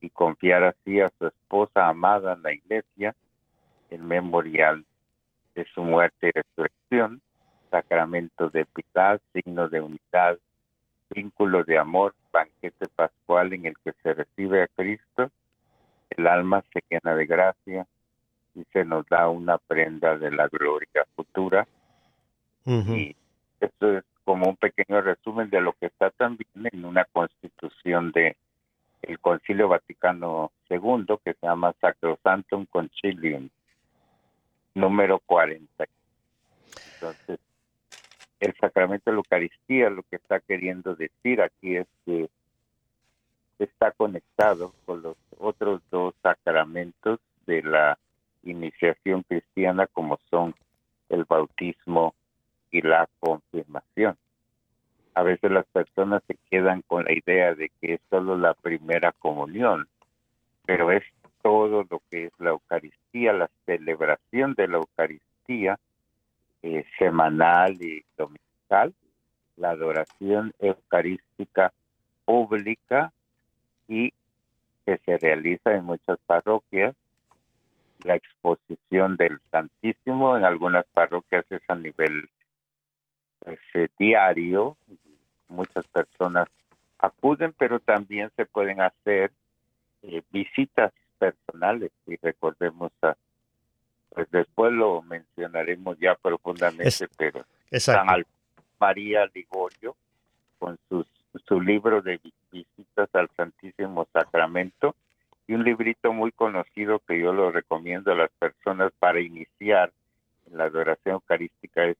y 0.00 0.10
confiar 0.10 0.64
así 0.64 1.00
a 1.00 1.10
su 1.18 1.26
esposa 1.26 1.88
amada, 1.88 2.36
la 2.36 2.52
iglesia, 2.52 3.14
el 3.90 4.02
memorial 4.02 4.84
de 5.54 5.64
su 5.74 5.82
muerte 5.82 6.28
y 6.28 6.30
resurrección, 6.32 7.22
sacramento 7.70 8.50
de 8.50 8.66
piedad, 8.66 9.20
signo 9.32 9.68
de 9.68 9.80
unidad, 9.80 10.38
vínculo 11.10 11.64
de 11.64 11.78
amor, 11.78 12.14
banquete 12.32 12.86
pascual 12.94 13.52
en 13.52 13.66
el 13.66 13.74
que 13.78 13.92
se 14.02 14.14
recibe 14.14 14.62
a 14.62 14.68
Cristo, 14.68 15.30
el 16.10 16.26
alma 16.26 16.62
se 16.72 16.82
llena 16.88 17.16
de 17.16 17.26
gracia, 17.26 17.86
y 18.54 18.64
se 18.72 18.84
nos 18.84 19.06
da 19.08 19.28
una 19.28 19.58
prenda 19.58 20.16
de 20.16 20.30
la 20.30 20.48
gloria 20.48 21.06
futura. 21.14 21.66
Y 22.66 23.14
esto 23.60 23.98
es 23.98 24.04
como 24.24 24.48
un 24.48 24.56
pequeño 24.56 25.00
resumen 25.02 25.50
de 25.50 25.60
lo 25.60 25.74
que 25.74 25.86
está 25.86 26.10
también 26.10 26.48
en 26.72 26.84
una 26.84 27.04
constitución 27.04 28.10
de 28.12 28.36
el 29.02 29.18
Concilio 29.20 29.68
Vaticano 29.68 30.50
II 30.70 31.18
que 31.22 31.34
se 31.34 31.46
llama 31.46 31.74
Sacrosantum 31.80 32.64
Concilium 32.66 33.50
número 34.74 35.18
40. 35.26 35.84
Entonces, 36.94 37.38
el 38.40 38.54
sacramento 38.56 39.10
de 39.10 39.12
la 39.12 39.18
Eucaristía 39.18 39.90
lo 39.90 40.02
que 40.04 40.16
está 40.16 40.40
queriendo 40.40 40.94
decir 40.94 41.42
aquí 41.42 41.76
es 41.76 41.86
que 42.06 42.28
está 43.58 43.92
conectado 43.92 44.72
con 44.84 45.02
los 45.02 45.16
otros 45.38 45.80
dos 45.90 46.14
sacramentos 46.22 47.20
de 47.46 47.62
la 47.62 47.98
iniciación 48.44 49.22
cristiana 49.22 49.86
como 49.86 50.18
son 50.30 50.54
el 51.08 51.24
bautismo 51.24 52.14
y 52.70 52.82
la 52.82 53.08
confirmación. 53.20 54.16
A 55.14 55.22
veces 55.22 55.50
las 55.50 55.66
personas 55.66 56.22
se 56.26 56.36
quedan 56.50 56.82
con 56.82 57.04
la 57.04 57.12
idea 57.12 57.54
de 57.54 57.70
que 57.80 57.94
es 57.94 58.00
solo 58.10 58.36
la 58.36 58.54
primera 58.54 59.12
comunión, 59.12 59.86
pero 60.66 60.90
es 60.90 61.04
todo 61.42 61.84
lo 61.88 62.02
que 62.10 62.26
es 62.26 62.32
la 62.38 62.50
Eucaristía, 62.50 63.32
la 63.32 63.50
celebración 63.66 64.54
de 64.54 64.66
la 64.66 64.78
Eucaristía 64.78 65.78
eh, 66.62 66.84
semanal 66.98 67.80
y 67.80 68.04
dominical, 68.16 68.94
la 69.56 69.70
adoración 69.70 70.52
eucarística 70.58 71.72
pública 72.24 73.12
y 73.86 74.12
que 74.84 74.98
se 75.04 75.18
realiza 75.18 75.74
en 75.74 75.84
muchas 75.84 76.18
parroquias 76.26 76.94
del 78.94 79.40
Santísimo 79.50 80.36
en 80.36 80.44
algunas 80.44 80.86
parroquias 80.86 81.44
es 81.50 81.62
a 81.68 81.74
nivel 81.74 82.28
pues, 83.40 83.58
eh, 83.74 83.88
diario. 83.98 84.76
Muchas 85.48 85.86
personas 85.88 86.48
acuden, 86.98 87.52
pero 87.58 87.80
también 87.80 88.30
se 88.36 88.46
pueden 88.46 88.80
hacer 88.80 89.32
eh, 90.02 90.22
visitas 90.30 90.92
personales 91.18 91.90
y 92.06 92.16
recordemos 92.16 92.92
a 93.02 93.16
pues 94.10 94.30
después 94.30 94.72
lo 94.72 95.02
mencionaremos 95.02 95.98
ya 95.98 96.14
profundamente, 96.14 97.08
pero 97.16 97.44
San 97.72 98.06
María 98.78 99.28
Ligorio 99.34 99.96
con 100.60 100.78
sus 100.88 101.08
su 101.48 101.60
libro 101.60 102.00
de 102.00 102.20
visitas 102.52 103.08
al 103.12 103.28
Santísimo 103.36 104.06
Sacramento 104.12 104.94
y 105.46 105.54
un 105.54 105.64
librito 105.64 106.12
muy 106.12 106.32
conocido 106.32 107.00
que 107.00 107.20
yo 107.20 107.32
lo 107.32 107.50
recomiendo 107.50 108.12
a 108.12 108.16
las 108.16 108.30
personas 108.38 108.92
para 108.98 109.20
iniciar 109.20 109.92
la 110.50 110.64
adoración 110.64 111.14
eucarística 111.14 111.84
es 111.84 111.96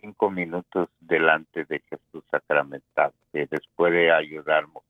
cinco 0.00 0.30
minutos 0.30 0.88
delante 1.00 1.64
de 1.64 1.80
Jesús 1.88 2.24
sacramentado, 2.30 3.12
que 3.32 3.48
les 3.50 3.60
puede 3.74 4.12
ayudar 4.12 4.66
mucho. 4.68 4.86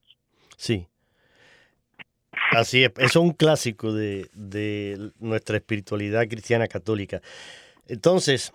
Sí. 0.57 0.87
Así 2.53 2.85
es, 2.85 2.93
es 2.99 3.17
un 3.17 3.33
clásico 3.33 3.93
de, 3.93 4.29
de 4.35 5.11
nuestra 5.19 5.57
espiritualidad 5.57 6.27
cristiana 6.29 6.69
católica. 6.69 7.21
Entonces, 7.87 8.53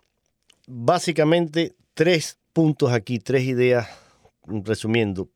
básicamente 0.67 1.73
tres 1.93 2.39
puntos 2.53 2.91
aquí, 2.91 3.19
tres 3.19 3.43
ideas, 3.43 3.87
resumiendo. 4.45 5.29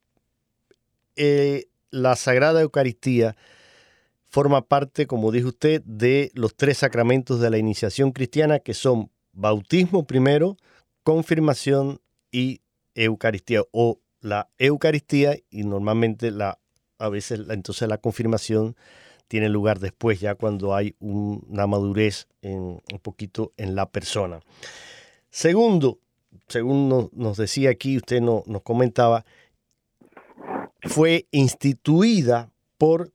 Eh, 1.15 1.65
la 1.89 2.15
Sagrada 2.15 2.61
Eucaristía 2.61 3.35
forma 4.29 4.61
parte, 4.67 5.07
como 5.07 5.31
dijo 5.31 5.49
usted, 5.49 5.81
de 5.83 6.31
los 6.33 6.55
tres 6.55 6.79
sacramentos 6.79 7.39
de 7.39 7.49
la 7.49 7.57
iniciación 7.57 8.11
cristiana, 8.11 8.59
que 8.59 8.73
son 8.73 9.11
bautismo 9.31 10.05
primero, 10.05 10.57
confirmación 11.03 12.01
y 12.31 12.61
Eucaristía, 12.95 13.61
o 13.71 13.99
la 14.21 14.49
Eucaristía 14.57 15.37
y 15.49 15.63
normalmente 15.63 16.31
la, 16.31 16.59
a 16.97 17.09
veces 17.09 17.41
entonces 17.49 17.87
la 17.87 17.99
confirmación 17.99 18.75
tiene 19.27 19.49
lugar 19.49 19.79
después, 19.79 20.19
ya 20.19 20.35
cuando 20.35 20.73
hay 20.73 20.95
una 20.99 21.67
madurez 21.67 22.27
en, 22.41 22.81
un 22.91 22.99
poquito 23.01 23.53
en 23.57 23.75
la 23.75 23.89
persona. 23.89 24.39
Segundo, 25.29 25.99
según 26.47 27.09
nos, 27.11 27.37
decía 27.37 27.69
aquí, 27.69 27.97
usted 27.97 28.21
nos 28.21 28.43
comentaba, 28.63 29.25
fue 30.81 31.27
instituida 31.31 32.51
por 32.77 33.11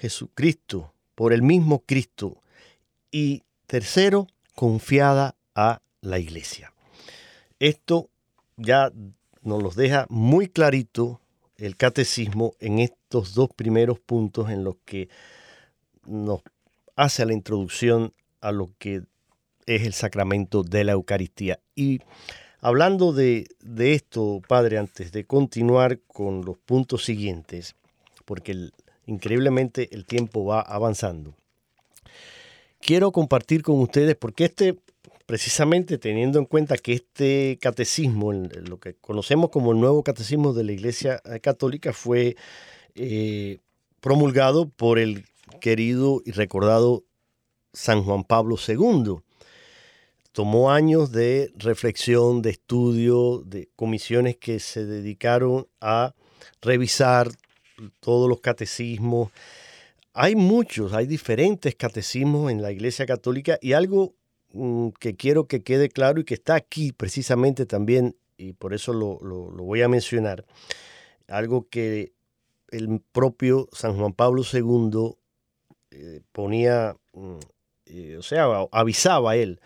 Jesucristo, 0.00 0.94
por 1.14 1.32
el 1.34 1.42
mismo 1.42 1.84
Cristo. 1.84 2.42
Y 3.12 3.42
tercero, 3.66 4.26
confiada 4.54 5.36
a 5.54 5.82
la 6.00 6.18
iglesia. 6.18 6.72
Esto 7.58 8.08
ya 8.56 8.90
nos 9.42 9.62
los 9.62 9.76
deja 9.76 10.06
muy 10.08 10.48
clarito 10.48 11.20
el 11.56 11.76
catecismo 11.76 12.54
en 12.60 12.78
estos 12.78 13.34
dos 13.34 13.50
primeros 13.54 14.00
puntos 14.00 14.48
en 14.50 14.64
los 14.64 14.76
que 14.86 15.10
nos 16.06 16.40
hace 16.96 17.26
la 17.26 17.34
introducción 17.34 18.14
a 18.40 18.52
lo 18.52 18.70
que 18.78 19.02
es 19.66 19.82
el 19.82 19.92
sacramento 19.92 20.62
de 20.62 20.84
la 20.84 20.92
Eucaristía. 20.92 21.60
Y 21.74 22.00
hablando 22.60 23.12
de, 23.12 23.46
de 23.60 23.92
esto, 23.92 24.40
Padre, 24.48 24.78
antes 24.78 25.12
de 25.12 25.26
continuar 25.26 26.00
con 26.06 26.44
los 26.44 26.56
puntos 26.56 27.04
siguientes, 27.04 27.76
porque 28.24 28.70
increíblemente 29.10 29.88
el 29.92 30.06
tiempo 30.06 30.44
va 30.44 30.60
avanzando, 30.60 31.34
quiero 32.80 33.12
compartir 33.12 33.62
con 33.62 33.80
ustedes, 33.80 34.16
porque 34.16 34.46
este, 34.46 34.76
precisamente 35.26 35.98
teniendo 35.98 36.38
en 36.38 36.44
cuenta 36.46 36.76
que 36.76 36.94
este 36.94 37.58
catecismo, 37.60 38.32
lo 38.32 38.78
que 38.78 38.94
conocemos 38.94 39.50
como 39.50 39.72
el 39.72 39.80
nuevo 39.80 40.02
catecismo 40.02 40.52
de 40.52 40.64
la 40.64 40.72
Iglesia 40.72 41.22
Católica, 41.42 41.92
fue 41.92 42.36
eh, 42.94 43.58
promulgado 44.00 44.68
por 44.68 44.98
el 44.98 45.24
querido 45.60 46.22
y 46.24 46.32
recordado 46.32 47.04
San 47.72 48.02
Juan 48.02 48.24
Pablo 48.24 48.56
II. 48.56 49.16
Tomó 50.32 50.70
años 50.70 51.12
de 51.12 51.52
reflexión, 51.56 52.40
de 52.40 52.50
estudio, 52.50 53.42
de 53.44 53.68
comisiones 53.76 54.36
que 54.36 54.60
se 54.60 54.86
dedicaron 54.86 55.66
a 55.80 56.14
revisar 56.62 57.30
todos 58.00 58.28
los 58.28 58.40
catecismos. 58.40 59.30
Hay 60.12 60.34
muchos, 60.36 60.92
hay 60.92 61.06
diferentes 61.06 61.74
catecismos 61.74 62.50
en 62.50 62.62
la 62.62 62.72
Iglesia 62.72 63.06
Católica 63.06 63.58
y 63.60 63.72
algo 63.72 64.14
mm, 64.52 64.88
que 64.98 65.16
quiero 65.16 65.46
que 65.46 65.62
quede 65.62 65.88
claro 65.88 66.20
y 66.20 66.24
que 66.24 66.34
está 66.34 66.54
aquí 66.54 66.92
precisamente 66.92 67.66
también, 67.66 68.16
y 68.36 68.52
por 68.52 68.74
eso 68.74 68.92
lo, 68.92 69.18
voy 69.18 69.82
a 69.82 69.88
mencionar, 69.88 70.44
algo 71.28 71.68
que 71.68 72.12
el 72.70 73.00
propio 73.12 73.68
San 73.72 73.96
Juan 73.96 74.12
Pablo 74.12 74.42
II 74.50 75.16
eh, 75.92 76.20
ponía, 76.32 76.96
mm, 77.12 77.38
eh, 77.86 78.16
o 78.18 78.22
sea, 78.22 78.46
avisaba 78.72 79.32
a 79.32 79.36
él 79.36 79.60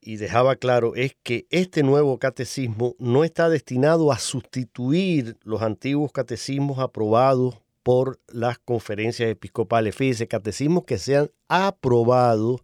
y 0.00 0.16
dejaba 0.16 0.56
claro 0.56 0.94
es 0.94 1.16
que 1.22 1.46
este 1.50 1.82
nuevo 1.82 2.18
catecismo 2.18 2.94
no 2.98 3.24
está 3.24 3.48
destinado 3.48 4.12
a 4.12 4.18
sustituir 4.18 5.36
los 5.42 5.62
antiguos 5.62 6.12
catecismos 6.12 6.78
aprobados 6.78 7.56
por 7.82 8.20
las 8.28 8.58
conferencias 8.58 9.30
episcopales. 9.30 9.94
Fíjese, 9.94 10.28
catecismos 10.28 10.84
que 10.84 10.98
sean 10.98 11.30
aprobados 11.48 12.60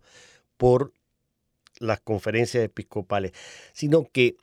por 0.56 0.92
las 1.78 2.00
conferencias 2.00 2.64
episcopales, 2.64 3.32
sino 3.72 4.04
que 4.10 4.36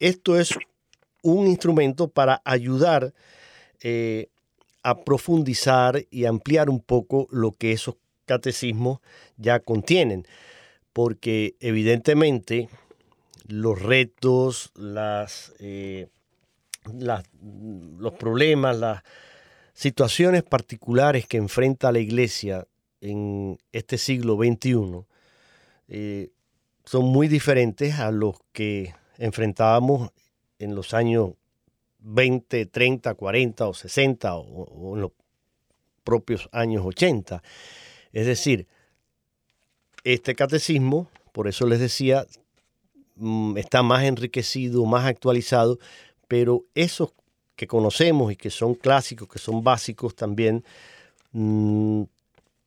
esto 0.00 0.38
es 0.38 0.54
un 1.22 1.46
instrumento 1.46 2.08
para 2.08 2.40
ayudar 2.44 3.12
eh, 3.82 4.28
a 4.82 5.04
profundizar 5.04 6.06
y 6.10 6.24
ampliar 6.24 6.70
un 6.70 6.80
poco 6.80 7.26
lo 7.30 7.52
que 7.52 7.72
esos 7.72 7.96
catecismos 8.24 9.00
ya 9.36 9.60
contienen 9.60 10.26
porque 10.92 11.56
evidentemente 11.60 12.68
los 13.46 13.80
retos, 13.80 14.72
las, 14.74 15.54
eh, 15.58 16.08
los 16.92 18.12
problemas, 18.14 18.76
las 18.76 19.02
situaciones 19.74 20.42
particulares 20.42 21.26
que 21.26 21.36
enfrenta 21.36 21.92
la 21.92 21.98
iglesia 21.98 22.66
en 23.00 23.58
este 23.72 23.96
siglo 23.96 24.36
XXI 24.36 25.04
eh, 25.88 26.30
son 26.84 27.04
muy 27.04 27.28
diferentes 27.28 27.98
a 27.98 28.10
los 28.10 28.36
que 28.52 28.94
enfrentábamos 29.18 30.10
en 30.58 30.74
los 30.74 30.94
años 30.94 31.30
20, 32.00 32.66
30, 32.66 33.14
40 33.14 33.68
o 33.68 33.74
60 33.74 34.34
o 34.36 34.94
en 34.96 35.02
los 35.02 35.12
propios 36.08 36.48
años 36.52 36.84
80. 36.86 37.42
Es 38.12 38.26
decir, 38.26 38.66
este 40.04 40.34
catecismo, 40.34 41.08
por 41.32 41.48
eso 41.48 41.66
les 41.66 41.80
decía, 41.80 42.26
mm, 43.16 43.56
está 43.56 43.82
más 43.82 44.04
enriquecido, 44.04 44.84
más 44.86 45.06
actualizado, 45.06 45.78
pero 46.28 46.64
esos 46.74 47.12
que 47.56 47.66
conocemos 47.66 48.32
y 48.32 48.36
que 48.36 48.50
son 48.50 48.74
clásicos, 48.74 49.28
que 49.28 49.38
son 49.38 49.64
básicos 49.64 50.14
también, 50.14 50.64
mm, 51.32 52.02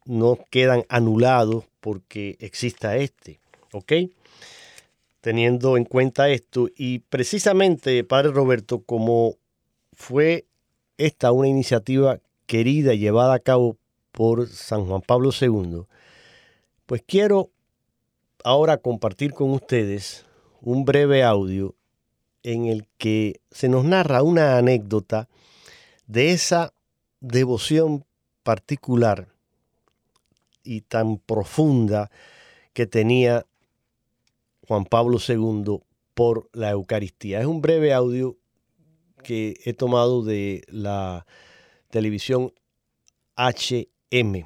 no 0.06 0.40
quedan 0.50 0.84
anulados 0.90 1.66
porque 1.80 2.38
exista 2.40 2.98
este, 2.98 3.40
¿ok? 3.72 3.94
Teniendo 5.22 5.78
en 5.78 5.86
cuenta 5.86 6.30
esto, 6.30 6.68
y 6.76 7.00
precisamente, 7.00 8.04
Padre 8.04 8.32
Roberto, 8.32 8.82
como 8.82 9.36
fue 9.94 10.46
esta 10.98 11.32
una 11.32 11.48
iniciativa 11.48 12.20
querida 12.46 12.94
y 12.94 13.00
llevada 13.00 13.36
a 13.36 13.40
cabo 13.40 13.78
por 14.12 14.48
San 14.48 14.86
Juan 14.86 15.02
Pablo 15.02 15.30
II, 15.40 15.86
pues 16.92 17.06
quiero 17.08 17.54
ahora 18.44 18.76
compartir 18.76 19.32
con 19.32 19.52
ustedes 19.52 20.26
un 20.60 20.84
breve 20.84 21.24
audio 21.24 21.74
en 22.44 22.66
el 22.66 22.86
que 22.98 23.40
se 23.50 23.70
nos 23.70 23.86
narra 23.86 24.24
una 24.24 24.58
anécdota 24.58 25.30
de 26.08 26.32
esa 26.32 26.74
devoción 27.22 28.04
particular 28.44 29.30
y 30.66 30.82
tan 30.82 31.18
profunda 31.18 32.12
que 32.74 32.88
tenía 32.88 33.46
Juan 34.68 34.84
Pablo 34.84 35.18
II 35.26 35.80
por 36.14 36.50
la 36.52 36.72
Eucaristía. 36.72 37.40
Es 37.40 37.46
un 37.46 37.62
breve 37.62 37.94
audio 37.94 38.36
que 39.24 39.62
he 39.64 39.72
tomado 39.72 40.26
de 40.26 40.66
la 40.68 41.26
televisión 41.90 42.52
HM. 43.38 44.46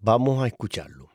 Vamos 0.00 0.42
a 0.42 0.46
escucharlo. 0.46 1.05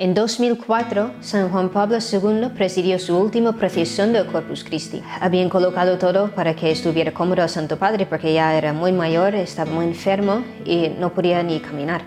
En 0.00 0.14
2004, 0.14 1.16
San 1.20 1.50
Juan 1.50 1.68
Pablo 1.68 1.98
II 1.98 2.52
presidió 2.56 2.98
su 2.98 3.18
última 3.18 3.52
procesión 3.52 4.14
del 4.14 4.24
Corpus 4.24 4.64
Christi. 4.64 5.02
Habían 5.20 5.50
colocado 5.50 5.98
todo 5.98 6.30
para 6.34 6.56
que 6.56 6.70
estuviera 6.70 7.12
cómodo 7.12 7.42
el 7.42 7.50
Santo 7.50 7.78
Padre 7.78 8.06
porque 8.06 8.32
ya 8.32 8.56
era 8.56 8.72
muy 8.72 8.92
mayor, 8.92 9.34
estaba 9.34 9.70
muy 9.70 9.84
enfermo 9.84 10.42
y 10.64 10.88
no 10.98 11.12
podía 11.12 11.42
ni 11.42 11.60
caminar. 11.60 12.00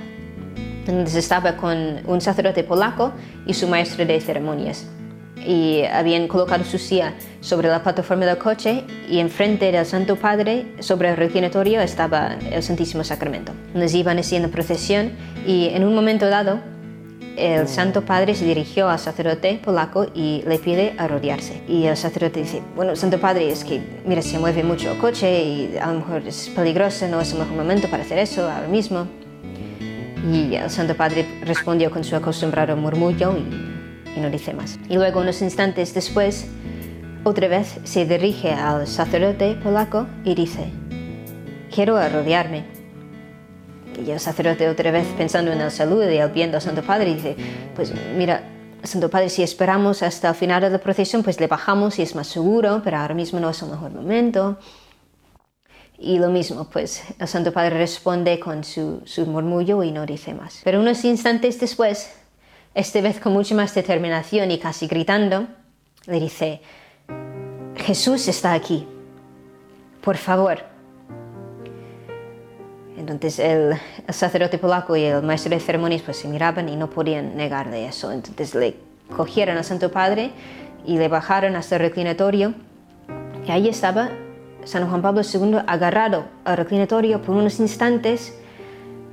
Entonces 0.79 1.13
estaba 1.13 1.55
con 1.55 1.99
un 2.07 2.19
sacerdote 2.19 2.63
polaco 2.63 3.13
y 3.45 3.53
su 3.53 3.67
maestro 3.67 4.03
de 4.03 4.19
ceremonias. 4.19 4.87
y 5.45 5.83
habían 5.83 6.27
colocado 6.29 6.63
su 6.63 6.79
silla 6.79 7.13
sobre 7.41 7.67
la 7.67 7.83
plataforma 7.83 8.25
del 8.25 8.37
coche 8.37 8.85
y 9.09 9.19
enfrente 9.19 9.71
del 9.71 9.85
Santo 9.85 10.15
Padre, 10.15 10.73
sobre 10.79 11.09
el 11.09 11.17
reclinatorio, 11.17 11.81
estaba 11.81 12.37
el 12.49 12.63
Santísimo 12.63 13.03
Sacramento. 13.03 13.51
Nos 13.75 13.93
iban 13.93 14.17
haciendo 14.17 14.49
procesión 14.49 15.11
y 15.45 15.67
en 15.73 15.83
un 15.83 15.93
momento 15.93 16.27
dado 16.27 16.61
el 17.37 17.67
Santo 17.67 18.05
Padre 18.05 18.35
se 18.35 18.45
dirigió 18.45 18.89
al 18.89 18.99
sacerdote 18.99 19.59
polaco 19.63 20.07
y 20.13 20.43
le 20.47 20.59
pide 20.59 20.93
arrodillarse. 20.97 21.61
Y 21.67 21.85
el 21.85 21.97
sacerdote 21.97 22.41
dice, 22.41 22.61
bueno, 22.75 22.95
Santo 22.95 23.19
Padre, 23.19 23.49
es 23.49 23.63
que, 23.63 23.81
mira, 24.05 24.21
se 24.21 24.37
mueve 24.39 24.63
mucho 24.63 24.91
el 24.91 24.97
coche 24.97 25.43
y 25.43 25.77
a 25.77 25.87
lo 25.91 25.99
mejor 25.99 26.27
es 26.27 26.49
peligroso, 26.49 27.07
no 27.07 27.21
es 27.21 27.31
el 27.33 27.39
mejor 27.39 27.55
momento 27.55 27.89
para 27.89 28.03
hacer 28.03 28.19
eso 28.19 28.49
ahora 28.49 28.67
mismo. 28.67 29.07
Y 30.31 30.55
el 30.55 30.69
Santo 30.69 30.95
Padre 30.95 31.25
respondió 31.43 31.91
con 31.91 32.03
su 32.03 32.15
acostumbrado 32.15 32.77
murmullo 32.77 33.35
y, 33.37 34.17
y 34.17 34.19
no 34.19 34.29
dice 34.29 34.53
más. 34.53 34.79
Y 34.87 34.95
luego, 34.95 35.19
unos 35.19 35.41
instantes 35.41 35.93
después, 35.93 36.47
otra 37.23 37.47
vez 37.47 37.79
se 37.83 38.05
dirige 38.05 38.51
al 38.53 38.87
sacerdote 38.87 39.55
polaco 39.55 40.07
y 40.23 40.35
dice, 40.35 40.71
quiero 41.73 41.97
arrodillarme. 41.97 42.72
Y 44.05 44.11
el 44.11 44.19
sacerdote 44.19 44.67
otra 44.69 44.91
vez 44.91 45.07
pensando 45.17 45.51
en 45.51 45.61
el 45.61 45.71
salud 45.71 46.03
y 46.09 46.17
el 46.17 46.29
bien 46.29 46.51
del 46.51 46.61
Santo 46.61 46.81
Padre 46.81 47.13
dice, 47.13 47.35
pues 47.75 47.93
mira, 48.17 48.43
Santo 48.83 49.09
Padre, 49.09 49.29
si 49.29 49.43
esperamos 49.43 50.03
hasta 50.03 50.29
el 50.29 50.35
final 50.35 50.61
de 50.61 50.69
la 50.69 50.77
procesión, 50.77 51.23
pues 51.23 51.39
le 51.39 51.47
bajamos 51.47 51.99
y 51.99 52.01
es 52.01 52.15
más 52.15 52.27
seguro, 52.27 52.81
pero 52.83 52.97
ahora 52.97 53.13
mismo 53.13 53.39
no 53.39 53.49
es 53.49 53.61
el 53.61 53.69
mejor 53.69 53.91
momento. 53.91 54.57
Y 55.97 56.19
lo 56.19 56.29
mismo, 56.29 56.65
pues 56.69 57.01
el 57.17 57.27
Santo 57.27 57.53
Padre 57.53 57.77
responde 57.77 58.39
con 58.39 58.63
su, 58.63 59.01
su 59.05 59.25
murmullo 59.25 59.83
y 59.83 59.91
no 59.91 60.05
dice 60.05 60.33
más. 60.33 60.59
Pero 60.63 60.81
unos 60.81 61.05
instantes 61.05 61.59
después, 61.61 62.11
esta 62.75 62.99
vez 62.99 63.19
con 63.19 63.31
mucha 63.31 63.55
más 63.55 63.73
determinación 63.73 64.51
y 64.51 64.57
casi 64.57 64.87
gritando, 64.87 65.47
le 66.07 66.19
dice, 66.19 66.61
Jesús 67.75 68.27
está 68.27 68.51
aquí, 68.51 68.85
por 70.01 70.17
favor. 70.17 70.72
Entonces 72.97 73.39
el, 73.39 73.75
sacerdote 74.09 74.57
polaco 74.57 74.95
y 74.95 75.03
el 75.03 75.23
maestro 75.23 75.49
de 75.51 75.59
ceremonias 75.59 76.01
pues 76.01 76.17
se 76.17 76.27
miraban 76.27 76.69
y 76.69 76.75
no 76.75 76.89
podían 76.89 77.35
negarle 77.35 77.87
eso. 77.87 78.11
Entonces 78.11 78.53
le 78.55 78.75
cogieron 79.15 79.57
al 79.57 79.63
Santo 79.63 79.91
Padre 79.91 80.31
y 80.85 80.97
le 80.97 81.07
bajaron 81.07 81.55
hasta 81.55 81.75
el 81.75 81.81
reclinatorio. 81.81 82.53
Y 83.47 83.51
ahí 83.51 83.67
estaba 83.67 84.09
San 84.63 84.87
Juan 84.87 85.01
Pablo 85.01 85.21
II 85.21 85.57
agarrado 85.67 86.25
al 86.45 86.57
reclinatorio 86.57 87.21
por 87.21 87.35
unos 87.35 87.59
instantes, 87.59 88.37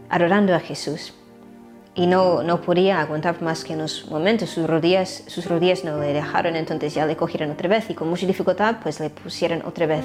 adorando 0.09 0.55
a 0.55 0.61
Jesús. 0.61 1.15
Y 1.95 2.07
no, 2.07 2.45
no 2.45 2.61
podía 2.61 3.01
aguantar 3.01 3.43
más 3.43 3.65
que 3.65 3.75
unos 3.75 4.07
momentos, 4.09 4.51
sus 4.51 4.67
rodillas, 4.69 5.25
sus 5.27 5.47
rodillas 5.47 5.83
no 5.83 5.99
le 5.99 6.13
dejaron, 6.13 6.55
entonces 6.55 6.95
ya 6.95 7.05
le 7.05 7.17
cogieron 7.17 7.51
otra 7.51 7.69
vez 7.69 7.91
y 7.91 7.95
con 7.95 8.09
mucha 8.09 8.27
dificultad 8.27 8.77
pues 8.81 9.01
le 9.01 9.11
pusieron 9.11 9.63
otra 9.67 9.87
vez 9.87 10.05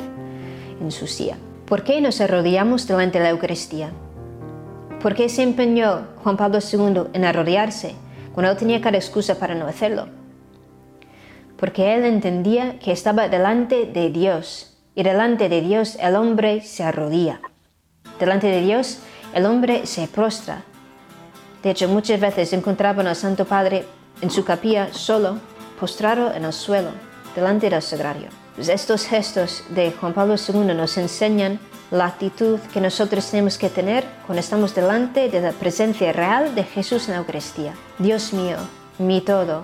en 0.81 0.91
su 0.91 1.05
silla. 1.05 1.37
¿Por 1.65 1.83
qué 1.83 1.99
nos 1.99 2.21
arrodillamos 2.21 2.85
delante 2.85 3.17
de 3.17 3.23
la 3.23 3.31
Eucaristía? 3.31 3.89
¿Por 5.01 5.15
qué 5.15 5.29
se 5.29 5.41
empeñó 5.41 6.09
Juan 6.23 6.37
Pablo 6.37 6.59
II 6.59 7.09
en 7.13 7.25
arrodillarse 7.25 7.95
cuando 8.33 8.51
él 8.51 8.57
tenía 8.57 8.81
cada 8.81 8.97
excusa 8.97 9.39
para 9.39 9.55
no 9.55 9.65
hacerlo? 9.65 10.07
Porque 11.57 11.95
él 11.95 12.05
entendía 12.05 12.77
que 12.77 12.91
estaba 12.91 13.29
delante 13.29 13.87
de 13.87 14.11
Dios 14.11 14.77
y 14.93 15.01
delante 15.01 15.49
de 15.49 15.61
Dios 15.61 15.97
el 15.99 16.15
hombre 16.15 16.61
se 16.61 16.83
arrodilla. 16.83 17.41
Delante 18.19 18.45
de 18.45 18.61
Dios 18.61 18.99
el 19.33 19.47
hombre 19.47 19.87
se 19.87 20.07
prostra. 20.07 20.61
De 21.63 21.71
hecho, 21.71 21.89
muchas 21.89 22.19
veces 22.19 22.53
encontraban 22.53 23.07
al 23.07 23.15
Santo 23.15 23.45
Padre 23.45 23.85
en 24.21 24.29
su 24.29 24.45
capilla 24.45 24.93
solo, 24.93 25.39
postrado 25.79 26.31
en 26.31 26.45
el 26.45 26.53
suelo, 26.53 26.91
delante 27.35 27.71
del 27.71 27.81
sagrario. 27.81 28.44
Pues 28.55 28.69
estos 28.69 29.05
gestos 29.05 29.63
de 29.69 29.91
Juan 29.91 30.13
Pablo 30.13 30.35
II 30.35 30.73
nos 30.73 30.97
enseñan 30.97 31.59
la 31.91 32.05
actitud 32.05 32.59
que 32.73 32.79
nosotros 32.79 33.29
tenemos 33.29 33.57
que 33.57 33.69
tener 33.69 34.05
cuando 34.25 34.39
estamos 34.39 34.73
delante 34.73 35.29
de 35.29 35.41
la 35.41 35.51
presencia 35.51 36.13
real 36.13 36.55
de 36.55 36.63
Jesús 36.63 37.07
en 37.07 37.15
la 37.15 37.19
Eucaristía. 37.19 37.73
Dios 37.99 38.31
mío, 38.31 38.57
mi 38.97 39.19
todo, 39.19 39.63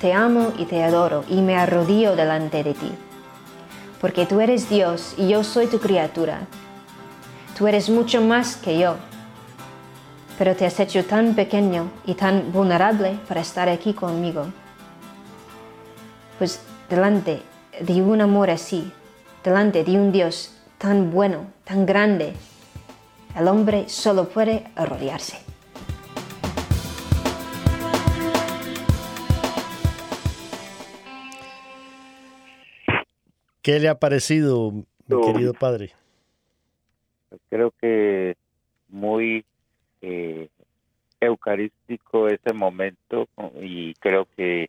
te 0.00 0.14
amo 0.14 0.54
y 0.58 0.64
te 0.64 0.82
adoro 0.82 1.24
y 1.28 1.42
me 1.42 1.56
arrodillo 1.56 2.16
delante 2.16 2.64
de 2.64 2.72
ti. 2.72 2.92
Porque 4.00 4.24
tú 4.24 4.40
eres 4.40 4.70
Dios 4.70 5.14
y 5.18 5.28
yo 5.28 5.44
soy 5.44 5.66
tu 5.66 5.78
criatura. 5.78 6.46
Tú 7.58 7.66
eres 7.66 7.90
mucho 7.90 8.22
más 8.22 8.56
que 8.56 8.78
yo. 8.78 8.96
Pero 10.38 10.56
te 10.56 10.64
has 10.64 10.80
hecho 10.80 11.04
tan 11.04 11.34
pequeño 11.34 11.90
y 12.06 12.14
tan 12.14 12.52
vulnerable 12.52 13.18
para 13.28 13.42
estar 13.42 13.68
aquí 13.68 13.92
conmigo. 13.92 14.46
Pues 16.38 16.60
delante 16.88 17.42
de 17.80 18.02
un 18.02 18.20
amor 18.20 18.50
así, 18.50 18.92
delante 19.42 19.84
de 19.84 19.92
un 19.92 20.12
Dios 20.12 20.54
tan 20.78 21.10
bueno, 21.10 21.52
tan 21.64 21.86
grande, 21.86 22.34
el 23.36 23.48
hombre 23.48 23.88
solo 23.88 24.28
puede 24.28 24.64
arrodillarse. 24.76 25.38
¿Qué 33.62 33.80
le 33.80 33.88
ha 33.88 33.98
parecido, 33.98 34.72
mi 34.72 35.22
querido 35.24 35.54
padre? 35.54 35.92
Creo 37.48 37.72
que 37.80 38.36
muy 38.88 39.44
eh, 40.02 40.48
eucarístico 41.18 42.28
ese 42.28 42.52
momento 42.52 43.26
y 43.60 43.94
creo 43.94 44.28
que 44.36 44.68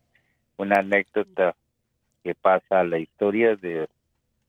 una 0.58 0.80
anécdota 0.80 1.56
que 2.26 2.34
pasa 2.34 2.80
a 2.80 2.84
la 2.84 2.98
historia 2.98 3.56
de 3.56 3.88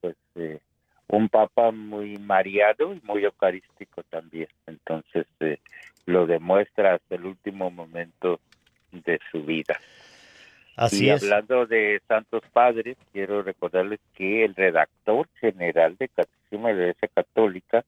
pues 0.00 0.16
eh, 0.36 0.60
un 1.08 1.28
papa 1.28 1.70
muy 1.72 2.16
mariado 2.16 2.94
y 2.94 3.02
muy 3.04 3.22
eucarístico 3.22 4.02
también 4.04 4.48
entonces 4.66 5.26
eh, 5.40 5.58
lo 6.06 6.26
demuestra 6.26 6.94
hasta 6.94 7.16
el 7.16 7.26
último 7.26 7.70
momento 7.70 8.40
de 8.92 9.20
su 9.30 9.44
vida 9.44 9.78
Así 10.74 11.04
y 11.04 11.10
es. 11.10 11.22
hablando 11.22 11.66
de 11.66 12.00
santos 12.08 12.42
padres 12.50 12.96
quiero 13.12 13.42
recordarles 13.42 14.00
que 14.14 14.46
el 14.46 14.54
redactor 14.54 15.28
general 15.38 15.98
de 15.98 16.08
Catecismo 16.08 16.68
de 16.68 16.74
la 16.74 16.80
Iglesia 16.80 17.08
Católica 17.14 17.84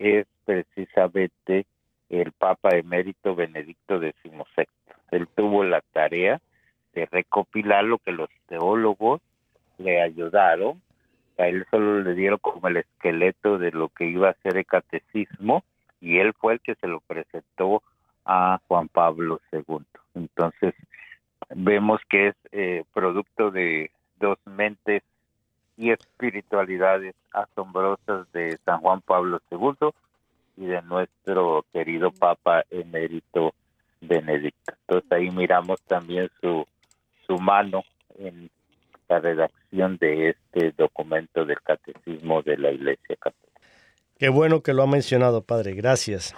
es 0.00 0.26
precisamente 0.44 1.66
el 2.08 2.32
Papa 2.32 2.70
emérito 2.76 3.36
Benedicto 3.36 4.00
XVI. 4.00 4.66
Él 5.12 5.28
tuvo 5.36 5.62
la 5.62 5.80
tarea 5.92 6.40
de 6.94 7.06
recopilar 7.06 7.84
lo 7.84 7.98
que 7.98 8.12
los 8.12 8.30
teólogos 8.46 9.20
le 9.78 10.00
ayudaron. 10.00 10.80
A 11.38 11.48
él 11.48 11.66
solo 11.70 12.00
le 12.00 12.14
dieron 12.14 12.38
como 12.38 12.68
el 12.68 12.78
esqueleto 12.78 13.58
de 13.58 13.72
lo 13.72 13.88
que 13.88 14.06
iba 14.06 14.30
a 14.30 14.36
ser 14.42 14.56
el 14.56 14.66
catecismo 14.66 15.64
y 16.00 16.18
él 16.18 16.32
fue 16.34 16.54
el 16.54 16.60
que 16.60 16.74
se 16.76 16.86
lo 16.86 17.00
presentó 17.00 17.82
a 18.24 18.60
Juan 18.68 18.88
Pablo 18.88 19.40
II. 19.52 19.84
Entonces, 20.14 20.74
vemos 21.54 22.00
que 22.08 22.28
es 22.28 22.36
eh, 22.52 22.84
producto 22.92 23.50
de 23.50 23.90
dos 24.18 24.38
mentes 24.46 25.02
y 25.76 25.90
espiritualidades 25.90 27.14
asombrosas 27.32 28.30
de 28.32 28.58
San 28.64 28.80
Juan 28.80 29.00
Pablo 29.00 29.40
II 29.50 29.90
y 30.56 30.66
de 30.66 30.82
nuestro 30.82 31.64
querido 31.72 32.12
Papa 32.12 32.64
emérito 32.70 33.54
Benedicto. 34.00 34.72
Entonces 34.86 35.12
ahí 35.12 35.30
miramos 35.30 35.80
también 35.82 36.30
su 36.40 36.66
su 37.26 37.38
mano 37.38 37.84
en 38.18 38.50
la 39.08 39.20
redacción 39.20 39.96
de 39.98 40.30
este 40.30 40.72
documento 40.76 41.44
del 41.44 41.60
Catecismo 41.62 42.42
de 42.42 42.56
la 42.56 42.72
Iglesia 42.72 43.16
Católica. 43.16 43.60
Qué 44.18 44.28
bueno 44.28 44.62
que 44.62 44.72
lo 44.72 44.82
ha 44.82 44.86
mencionado, 44.86 45.42
Padre. 45.42 45.74
Gracias. 45.74 46.34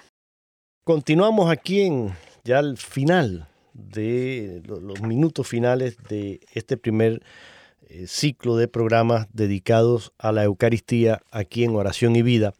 Continuamos 0.85 1.51
aquí 1.51 1.83
en 1.83 2.13
ya 2.45 2.59
al 2.59 2.77
final 2.77 3.49
de 3.73 4.63
los 4.67 5.03
minutos 5.03 5.47
finales 5.47 5.99
de 6.09 6.41
este 6.55 6.77
primer 6.77 7.23
eh, 7.89 8.07
ciclo 8.07 8.57
de 8.57 8.69
programas 8.69 9.29
dedicados 9.33 10.13
a 10.19 10.33
la 10.33 10.45
Eucaristía 10.45 11.21
aquí 11.31 11.65
en 11.65 11.77
Oración 11.77 12.17
y 12.17 12.23
Vida 12.23 12.55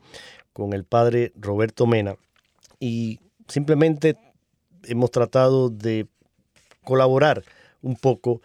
con 0.53 0.73
el 0.73 0.85
Padre 0.85 1.33
Roberto 1.37 1.87
Mena. 1.87 2.17
Y 2.79 3.21
simplemente 3.49 4.17
hemos 4.85 5.11
tratado 5.11 5.71
de 5.71 6.07
colaborar 6.85 7.43
un 7.83 7.97
poco 7.97 8.41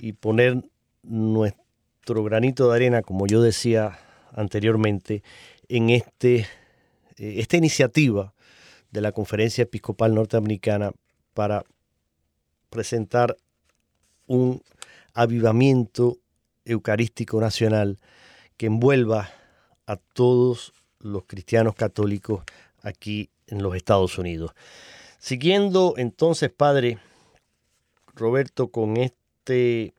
y 0.00 0.12
poner 0.12 0.62
nuestro 1.02 2.24
granito 2.24 2.68
de 2.68 2.76
arena, 2.76 3.02
como 3.02 3.26
yo 3.26 3.42
decía 3.42 3.98
anteriormente, 4.32 5.22
en 5.68 5.90
este, 5.90 6.46
esta 7.16 7.56
iniciativa 7.56 8.34
de 8.90 9.00
la 9.00 9.12
Conferencia 9.12 9.62
Episcopal 9.62 10.14
Norteamericana 10.14 10.92
para 11.34 11.64
presentar 12.70 13.36
un 14.26 14.62
avivamiento 15.14 16.18
eucarístico 16.64 17.40
nacional 17.40 17.98
que 18.56 18.66
envuelva 18.66 19.30
a 19.86 19.96
todos 19.96 20.72
los 21.00 21.24
cristianos 21.24 21.74
católicos 21.74 22.42
aquí 22.82 23.30
en 23.46 23.62
los 23.62 23.74
Estados 23.74 24.18
Unidos. 24.18 24.52
Siguiendo 25.18 25.94
entonces, 25.96 26.50
Padre, 26.50 26.98
Roberto, 28.18 28.68
con 28.68 28.96
este 28.96 29.94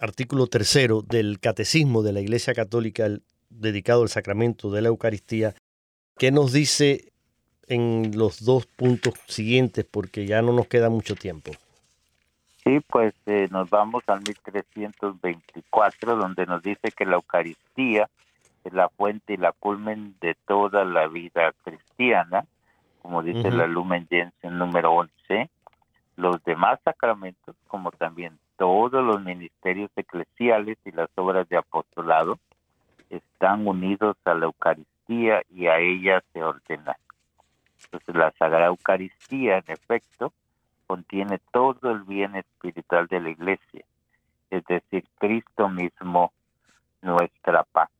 artículo 0.00 0.46
tercero 0.46 1.02
del 1.02 1.40
Catecismo 1.40 2.02
de 2.02 2.12
la 2.12 2.20
Iglesia 2.20 2.54
Católica 2.54 3.08
dedicado 3.50 4.02
al 4.02 4.08
sacramento 4.08 4.70
de 4.70 4.82
la 4.82 4.88
Eucaristía, 4.88 5.54
¿qué 6.18 6.30
nos 6.30 6.52
dice 6.52 7.12
en 7.68 8.16
los 8.16 8.44
dos 8.44 8.66
puntos 8.66 9.14
siguientes? 9.26 9.84
Porque 9.84 10.26
ya 10.26 10.42
no 10.42 10.52
nos 10.52 10.68
queda 10.68 10.88
mucho 10.88 11.14
tiempo. 11.14 11.52
Sí, 12.64 12.80
pues 12.88 13.14
eh, 13.26 13.48
nos 13.50 13.70
vamos 13.70 14.02
al 14.08 14.22
1324, 14.26 16.16
donde 16.16 16.46
nos 16.46 16.62
dice 16.62 16.90
que 16.90 17.06
la 17.06 17.14
Eucaristía 17.14 18.08
es 18.64 18.72
la 18.72 18.88
fuente 18.88 19.34
y 19.34 19.36
la 19.36 19.52
culmen 19.52 20.16
de 20.20 20.34
toda 20.46 20.84
la 20.84 21.06
vida 21.06 21.52
cristiana, 21.62 22.44
como 23.02 23.22
dice 23.22 23.52
la 23.52 23.68
Lumen 23.68 24.08
Gentium 24.10 24.58
número 24.58 24.92
11. 24.92 25.48
Los 26.16 26.42
demás 26.44 26.80
sacramentos, 26.82 27.54
como 27.68 27.92
también 27.92 28.38
todos 28.56 29.04
los 29.04 29.22
ministerios 29.22 29.90
eclesiales 29.96 30.78
y 30.86 30.92
las 30.92 31.10
obras 31.16 31.46
de 31.50 31.58
apostolado, 31.58 32.38
están 33.10 33.66
unidos 33.66 34.16
a 34.24 34.34
la 34.34 34.46
Eucaristía 34.46 35.42
y 35.50 35.66
a 35.66 35.78
ella 35.78 36.22
se 36.32 36.42
ordenan. 36.42 36.96
Entonces 37.84 38.14
la 38.14 38.32
Sagrada 38.38 38.66
Eucaristía, 38.66 39.58
en 39.58 39.64
efecto, 39.68 40.32
contiene 40.86 41.38
todo 41.52 41.90
el 41.90 42.02
bien 42.04 42.34
espiritual 42.34 43.06
de 43.08 43.20
la 43.20 43.30
iglesia, 43.30 43.84
es 44.50 44.64
decir, 44.64 45.04
Cristo 45.18 45.68
mismo, 45.68 46.32
nuestra 47.02 47.62
Pascua. 47.64 47.94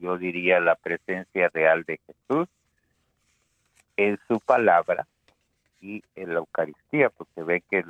Yo 0.00 0.18
diría 0.18 0.60
la 0.60 0.74
presencia 0.74 1.48
real 1.48 1.84
de 1.84 1.98
Jesús 2.06 2.48
en 3.96 4.18
su 4.28 4.38
palabra 4.40 5.06
y 5.82 6.02
en 6.14 6.32
la 6.32 6.38
Eucaristía, 6.38 7.10
porque 7.10 7.42
ve 7.42 7.62
que 7.68 7.84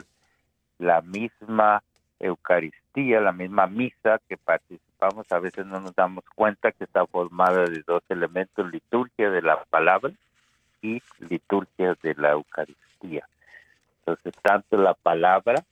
la 0.78 1.01
misma 1.03 1.82
Eucaristía, 2.18 3.20
la 3.20 3.32
misma 3.32 3.66
misa 3.66 4.20
que 4.28 4.36
participamos, 4.36 5.30
a 5.30 5.38
veces 5.38 5.66
no 5.66 5.80
nos 5.80 5.95
damos 5.95 6.24
cuenta 6.34 6.72
que 6.72 6.84
está 6.84 7.07
formada 7.07 7.64
de 7.66 7.82
dos 7.86 8.03
elementos, 8.09 8.70
liturgia 8.70 9.30
de 9.30 9.43
la 9.43 9.62
palabra 9.64 10.12
y 10.80 11.03
liturgia 11.20 11.97
de 12.03 12.14
la 12.14 12.32
Eucaristía. 12.32 13.28
Entonces, 13.99 14.34
tanto 14.43 14.76
la 14.76 14.95
palabra 14.95 15.62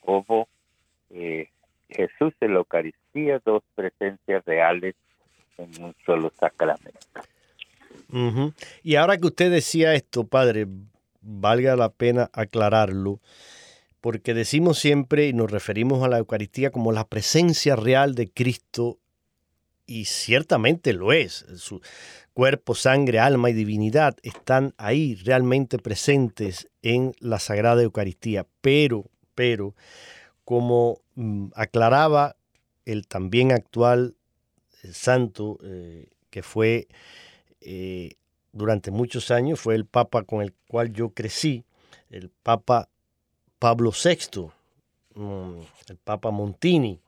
como 0.00 0.48
eh, 1.10 1.48
Jesús 1.90 2.32
en 2.40 2.52
la 2.52 2.58
Eucaristía, 2.58 3.40
dos 3.44 3.62
presencias 3.74 4.44
reales 4.44 4.94
en 5.58 5.82
un 5.82 5.94
solo 6.06 6.32
sacramento. 6.38 6.98
Y 8.82 8.94
ahora 8.96 9.18
que 9.18 9.26
usted 9.26 9.50
decía 9.50 9.94
esto, 9.94 10.24
padre, 10.24 10.66
valga 11.28 11.76
la 11.76 11.90
pena 11.90 12.30
aclararlo, 12.32 13.20
porque 14.00 14.34
decimos 14.34 14.78
siempre 14.78 15.28
y 15.28 15.32
nos 15.32 15.50
referimos 15.50 16.02
a 16.02 16.08
la 16.08 16.18
Eucaristía 16.18 16.70
como 16.70 16.92
la 16.92 17.06
presencia 17.06 17.76
real 17.76 18.14
de 18.14 18.30
Cristo, 18.30 18.98
y 19.86 20.04
ciertamente 20.04 20.92
lo 20.92 21.12
es. 21.12 21.46
Su 21.56 21.80
cuerpo, 22.34 22.74
sangre, 22.74 23.18
alma 23.18 23.50
y 23.50 23.54
divinidad 23.54 24.16
están 24.22 24.74
ahí 24.76 25.14
realmente 25.16 25.78
presentes 25.78 26.68
en 26.82 27.14
la 27.20 27.38
Sagrada 27.38 27.82
Eucaristía, 27.82 28.46
pero, 28.60 29.06
pero, 29.34 29.74
como 30.44 31.00
mm, 31.14 31.48
aclaraba 31.54 32.36
el 32.84 33.06
también 33.06 33.50
actual 33.50 34.14
eh, 34.82 34.92
santo, 34.92 35.58
eh, 35.64 36.08
que 36.30 36.42
fue 36.42 36.86
eh, 37.60 38.17
durante 38.52 38.90
muchos 38.90 39.30
años, 39.30 39.60
fue 39.60 39.74
el 39.74 39.84
Papa 39.84 40.22
con 40.22 40.42
el 40.42 40.52
cual 40.68 40.92
yo 40.92 41.10
crecí, 41.10 41.64
el 42.10 42.30
Papa 42.30 42.88
Pablo 43.58 43.92
VI, 43.92 44.50
mm, 45.14 45.60
el 45.88 45.96
Papa 45.96 46.30
Montini. 46.30 47.00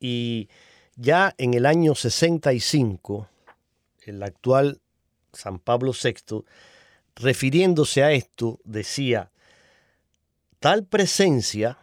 Y 0.00 0.48
ya 0.96 1.34
en 1.38 1.54
el 1.54 1.66
año 1.66 1.94
65, 1.94 3.28
el 4.06 4.22
actual 4.22 4.80
San 5.32 5.58
Pablo 5.58 5.92
VI, 5.92 6.44
refiriéndose 7.16 8.02
a 8.02 8.12
esto, 8.12 8.60
decía, 8.64 9.30
tal 10.60 10.84
presencia 10.84 11.78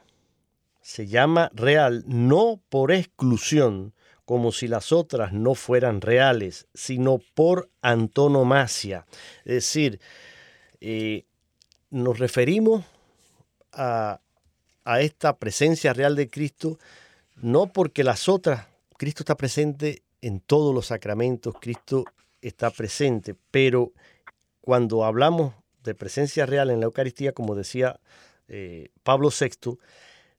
se 0.81 1.07
llama 1.07 1.49
real 1.53 2.03
no 2.05 2.61
por 2.69 2.91
exclusión, 2.91 3.94
como 4.25 4.51
si 4.51 4.67
las 4.67 4.91
otras 4.91 5.31
no 5.33 5.53
fueran 5.55 6.01
reales, 6.01 6.67
sino 6.73 7.19
por 7.35 7.69
antonomasia. 7.81 9.05
Es 9.45 9.53
decir, 9.53 9.99
eh, 10.81 11.25
nos 11.91 12.19
referimos 12.19 12.83
a, 13.71 14.19
esta 14.99 15.37
presencia 15.37 15.93
real 15.93 16.15
de 16.15 16.29
Cristo 16.29 16.77
no 17.37 17.67
porque 17.73 18.03
las 18.03 18.29
otras, 18.29 18.67
Cristo 18.97 19.23
está 19.23 19.35
presente 19.35 20.03
en 20.21 20.39
todos 20.39 20.73
los 20.73 20.87
sacramentos, 20.87 21.55
Cristo 21.59 22.05
está 22.41 22.69
presente, 22.69 23.35
pero 23.51 23.93
cuando 24.61 25.03
hablamos 25.03 25.53
de 25.83 25.95
presencia 25.95 26.45
real 26.45 26.69
en 26.69 26.79
la 26.79 26.85
Eucaristía, 26.85 27.33
como 27.33 27.55
decía 27.55 27.99
eh, 28.47 28.89
Pablo 29.03 29.29
VI, 29.29 29.77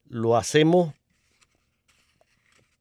lo 0.09 0.37
hacemos 0.37 0.95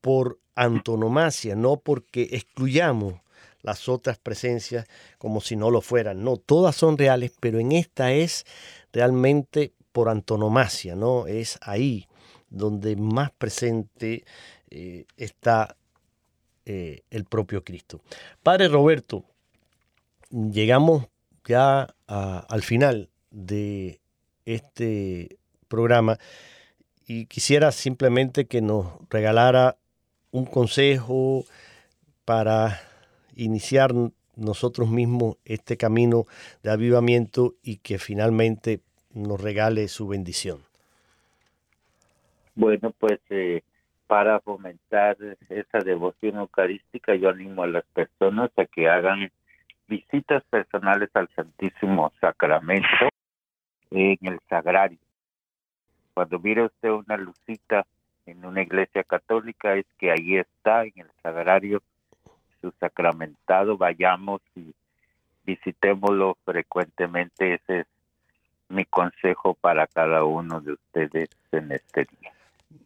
por 0.01 0.39
antonomasia, 0.55 1.55
no 1.55 1.77
porque 1.77 2.29
excluyamos 2.31 3.15
las 3.61 3.89
otras 3.89 4.17
presencias 4.17 4.87
como 5.17 5.41
si 5.41 5.55
no 5.55 5.71
lo 5.71 5.81
fueran. 5.81 6.23
No, 6.23 6.37
todas 6.37 6.75
son 6.75 6.97
reales, 6.97 7.33
pero 7.39 7.59
en 7.59 7.71
esta 7.71 8.11
es 8.11 8.45
realmente 8.93 9.73
por 9.91 10.09
antonomasia, 10.09 10.95
¿no? 10.95 11.27
Es 11.27 11.57
ahí 11.61 12.07
donde 12.49 12.95
más 12.95 13.31
presente 13.31 14.23
eh, 14.69 15.05
está 15.17 15.75
eh, 16.65 17.01
el 17.09 17.25
propio 17.25 17.63
Cristo. 17.63 18.01
Padre 18.43 18.67
Roberto, 18.67 19.25
llegamos 20.29 21.07
ya 21.45 21.95
al 22.07 22.63
final 22.63 23.09
de 23.31 23.99
este 24.45 25.37
programa 25.67 26.17
y 27.07 27.25
quisiera 27.27 27.71
simplemente 27.71 28.45
que 28.45 28.61
nos 28.61 28.87
regalara 29.09 29.77
un 30.35 30.45
consejo 30.45 31.45
para 32.25 32.81
iniciar 33.37 33.91
nosotros 34.35 34.89
mismos 34.89 35.37
este 35.45 35.77
camino 35.77 36.25
de 36.61 36.71
avivamiento 36.71 37.53
y 37.63 37.77
que 37.77 37.99
finalmente 37.99 38.81
nos 39.13 39.39
regale 39.39 39.87
su 39.87 40.09
bendición. 40.09 40.59
Bueno, 42.53 42.93
pues 42.99 43.19
eh, 43.29 43.61
para 44.07 44.41
fomentar 44.41 45.15
esa 45.49 45.79
devoción 45.79 46.35
eucarística, 46.35 47.15
yo 47.15 47.29
animo 47.29 47.63
a 47.63 47.67
las 47.67 47.85
personas 47.93 48.51
a 48.57 48.65
que 48.65 48.89
hagan 48.89 49.31
visitas 49.87 50.43
personales 50.49 51.09
al 51.13 51.29
Santísimo 51.33 52.11
Sacramento 52.19 53.07
en 53.91 54.17
el 54.21 54.39
Sagrario. 54.49 54.99
Cuando 56.13 56.39
mire 56.39 56.65
usted 56.65 56.89
una 56.89 57.15
lucita 57.15 57.85
en 58.25 58.45
una 58.45 58.61
iglesia 58.61 59.03
católica 59.03 59.75
es 59.75 59.85
que 59.97 60.11
ahí 60.11 60.37
está 60.37 60.83
en 60.83 60.93
el 60.97 61.11
sagrario 61.21 61.81
su 62.61 62.71
sacramentado, 62.79 63.77
vayamos 63.77 64.41
y 64.55 64.73
visitémoslo 65.45 66.37
frecuentemente, 66.43 67.55
ese 67.55 67.81
es 67.81 67.87
mi 68.69 68.85
consejo 68.85 69.53
para 69.53 69.85
cada 69.85 70.23
uno 70.23 70.59
de 70.61 70.73
ustedes 70.73 71.29
en 71.51 71.71
este 71.71 72.05
día. 72.05 72.31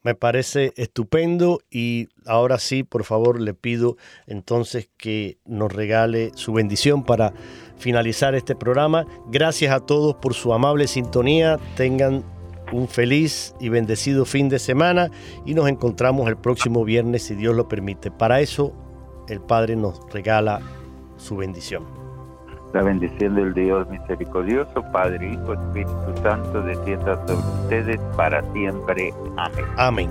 Me 0.03 0.13
parece 0.13 0.73
estupendo 0.75 1.61
y 1.71 2.09
ahora 2.25 2.59
sí, 2.59 2.83
por 2.83 3.05
favor, 3.05 3.41
le 3.41 3.53
pido 3.53 3.95
entonces 4.27 4.89
que 4.97 5.37
nos 5.45 5.73
regale 5.73 6.31
su 6.35 6.53
bendición 6.53 7.03
para 7.03 7.31
finalizar 7.77 8.35
este 8.35 8.55
programa. 8.55 9.05
Gracias 9.27 9.71
a 9.73 9.85
todos 9.85 10.15
por 10.15 10.33
su 10.33 10.53
amable 10.53 10.87
sintonía. 10.87 11.57
Tengan 11.75 12.23
un 12.72 12.88
feliz 12.88 13.55
y 13.59 13.70
bendecido 13.70 14.26
fin 14.26 14.49
de 14.49 14.59
semana 14.59 15.11
y 15.45 15.53
nos 15.53 15.67
encontramos 15.67 16.28
el 16.28 16.38
próximo 16.38 16.84
viernes 16.84 17.24
si 17.24 17.36
Dios 17.36 17.55
lo 17.55 17.67
permite. 17.67 18.11
Para 18.11 18.41
eso 18.41 18.74
el 19.28 19.41
Padre 19.41 19.76
nos 19.76 20.01
regala 20.11 20.61
su 21.17 21.38
bendición. 21.38 21.84
La 22.74 22.84
bendición 22.84 23.36
del 23.36 23.53
Dios 23.53 23.89
misericordioso, 23.89 24.84
Padre, 24.91 25.34
Hijo, 25.34 25.53
Espíritu 25.53 26.22
Santo, 26.22 26.61
descienda 26.61 27.26
sobre 27.26 27.63
ustedes 27.63 27.99
para 28.15 28.43
siempre. 28.53 29.11
Amén. 29.38 29.65
Amén. 29.78 30.09